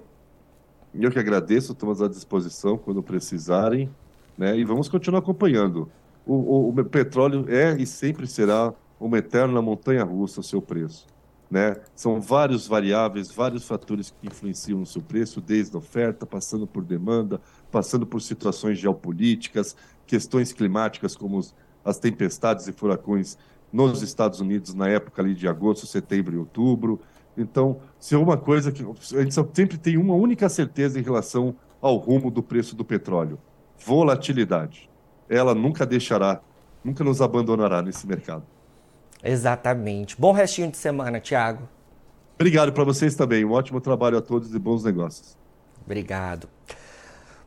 Eu 0.93 1.11
que 1.11 1.19
agradeço, 1.19 1.73
estamos 1.73 2.01
à 2.01 2.07
disposição 2.07 2.77
quando 2.77 3.01
precisarem, 3.03 3.89
né? 4.37 4.57
E 4.57 4.63
vamos 4.63 4.89
continuar 4.89 5.19
acompanhando. 5.19 5.89
O, 6.25 6.33
o, 6.33 6.69
o 6.69 6.85
petróleo 6.85 7.45
é 7.47 7.75
e 7.77 7.85
sempre 7.85 8.27
será 8.27 8.73
uma 8.99 9.17
eterna 9.17 9.61
montanha-russa 9.61 10.41
o 10.41 10.43
seu 10.43 10.61
preço. 10.61 11.05
Né? 11.49 11.77
São 11.95 12.19
vários 12.19 12.67
variáveis, 12.67 13.31
vários 13.31 13.63
fatores 13.65 14.11
que 14.11 14.27
influenciam 14.27 14.79
no 14.79 14.85
seu 14.85 15.01
preço, 15.01 15.39
desde 15.39 15.77
oferta, 15.77 16.25
passando 16.25 16.67
por 16.67 16.83
demanda, 16.83 17.39
passando 17.71 18.05
por 18.05 18.21
situações 18.21 18.77
geopolíticas, 18.77 19.75
questões 20.05 20.51
climáticas 20.51 21.15
como 21.15 21.39
as 21.85 21.99
tempestades 21.99 22.67
e 22.67 22.73
furacões 22.73 23.37
nos 23.71 24.01
Estados 24.01 24.39
Unidos 24.39 24.73
na 24.73 24.89
época 24.89 25.21
ali 25.21 25.33
de 25.33 25.47
agosto, 25.47 25.87
setembro 25.87 26.35
e 26.35 26.37
outubro. 26.37 26.99
Então, 27.37 27.79
se 27.99 28.15
é 28.15 28.17
uma 28.17 28.37
coisa 28.37 28.71
que 28.71 28.83
a 28.83 29.21
gente 29.21 29.35
sempre 29.53 29.77
tem 29.77 29.97
uma 29.97 30.15
única 30.15 30.49
certeza 30.49 30.99
em 30.99 31.03
relação 31.03 31.55
ao 31.81 31.95
rumo 31.97 32.31
do 32.31 32.41
preço 32.41 32.75
do 32.75 32.83
petróleo: 32.83 33.39
volatilidade. 33.85 34.89
Ela 35.29 35.53
nunca 35.53 35.85
deixará, 35.85 36.41
nunca 36.83 37.03
nos 37.03 37.21
abandonará 37.21 37.81
nesse 37.81 38.07
mercado. 38.07 38.43
Exatamente. 39.23 40.19
Bom 40.19 40.31
restinho 40.31 40.69
de 40.69 40.77
semana, 40.77 41.19
Tiago. 41.19 41.67
Obrigado 42.35 42.71
para 42.71 42.83
vocês 42.83 43.15
também. 43.15 43.43
Um 43.43 43.51
ótimo 43.51 43.81
trabalho 43.81 44.17
a 44.17 44.21
todos 44.21 44.53
e 44.53 44.59
bons 44.59 44.83
negócios. 44.83 45.35
Obrigado. 45.83 46.47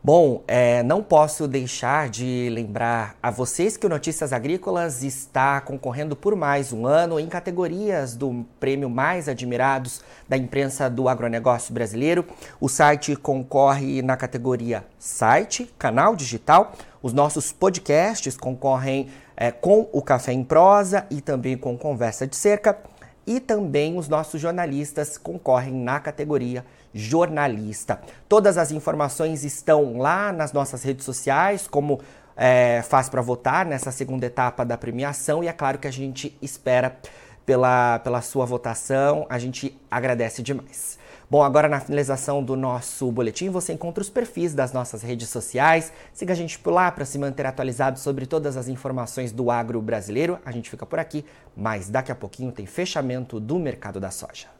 Bom, 0.03 0.43
é, 0.49 0.83
não 0.83 1.03
posso 1.03 1.47
deixar 1.47 2.09
de 2.09 2.49
lembrar 2.51 3.17
a 3.23 3.31
vocês 3.31 3.77
que 3.77 3.85
o 3.85 3.89
Notícias 3.89 4.33
Agrícolas 4.33 5.03
está 5.03 5.61
concorrendo 5.61 6.17
por 6.17 6.35
mais 6.35 6.73
um 6.73 6.87
ano 6.87 7.21
em 7.21 7.29
categorias 7.29 8.17
do 8.17 8.47
prêmio 8.59 8.89
Mais 8.89 9.29
Admirados 9.29 10.01
da 10.27 10.39
imprensa 10.39 10.89
do 10.89 11.07
agronegócio 11.07 11.75
brasileiro. 11.75 12.25
O 12.59 12.67
site 12.67 13.15
concorre 13.15 14.01
na 14.01 14.17
categoria 14.17 14.87
Site, 14.99 15.71
Canal 15.79 16.17
Digital. 16.17 16.73
Os 17.03 17.13
nossos 17.13 17.53
podcasts 17.53 18.39
concorrem 18.39 19.09
é, 19.41 19.51
com 19.51 19.89
o 19.91 20.03
Café 20.03 20.35
em 20.35 20.45
Prosa 20.45 21.07
e 21.11 21.23
também 21.23 21.57
com 21.57 21.77
Conversa 21.79 22.27
de 22.27 22.37
Cerca. 22.37 22.79
E 23.27 23.41
também 23.41 23.97
os 23.97 24.07
nossos 24.07 24.39
jornalistas 24.39 25.17
concorrem 25.17 25.73
na 25.73 25.99
categoria 25.99 26.65
jornalista. 26.93 28.01
Todas 28.29 28.59
as 28.59 28.71
informações 28.71 29.43
estão 29.43 29.97
lá 29.97 30.31
nas 30.31 30.53
nossas 30.53 30.83
redes 30.83 31.07
sociais, 31.07 31.67
como 31.67 32.01
é, 32.37 32.83
faz 32.83 33.09
para 33.09 33.23
votar 33.23 33.65
nessa 33.65 33.91
segunda 33.91 34.27
etapa 34.27 34.63
da 34.63 34.77
premiação. 34.77 35.43
E 35.43 35.49
é 35.49 35.53
claro 35.55 35.79
que 35.79 35.89
a 35.89 35.93
gente 35.93 36.37
espera 36.43 36.99
pela, 37.47 37.99
pela 38.01 38.21
sua 38.21 38.45
votação, 38.45 39.27
a 39.31 39.39
gente 39.39 39.81
agradece 39.91 40.43
demais. 40.43 40.99
Bom, 41.31 41.45
agora 41.45 41.69
na 41.69 41.79
finalização 41.79 42.43
do 42.43 42.57
nosso 42.57 43.09
boletim 43.13 43.51
você 43.51 43.73
encontra 43.73 44.03
os 44.03 44.11
perfis 44.11 44.53
das 44.53 44.73
nossas 44.73 45.01
redes 45.01 45.29
sociais. 45.29 45.93
Siga 46.13 46.33
a 46.33 46.37
gente 46.37 46.59
por 46.59 46.73
lá 46.73 46.91
para 46.91 47.05
se 47.05 47.21
manter 47.21 47.47
atualizado 47.47 48.01
sobre 48.01 48.27
todas 48.27 48.57
as 48.57 48.67
informações 48.67 49.31
do 49.31 49.49
agro 49.49 49.81
brasileiro. 49.81 50.41
A 50.45 50.51
gente 50.51 50.69
fica 50.69 50.85
por 50.85 50.99
aqui, 50.99 51.25
mas 51.57 51.89
daqui 51.89 52.11
a 52.11 52.17
pouquinho 52.17 52.51
tem 52.51 52.67
fechamento 52.67 53.39
do 53.39 53.61
mercado 53.61 54.01
da 54.01 54.11
soja. 54.11 54.60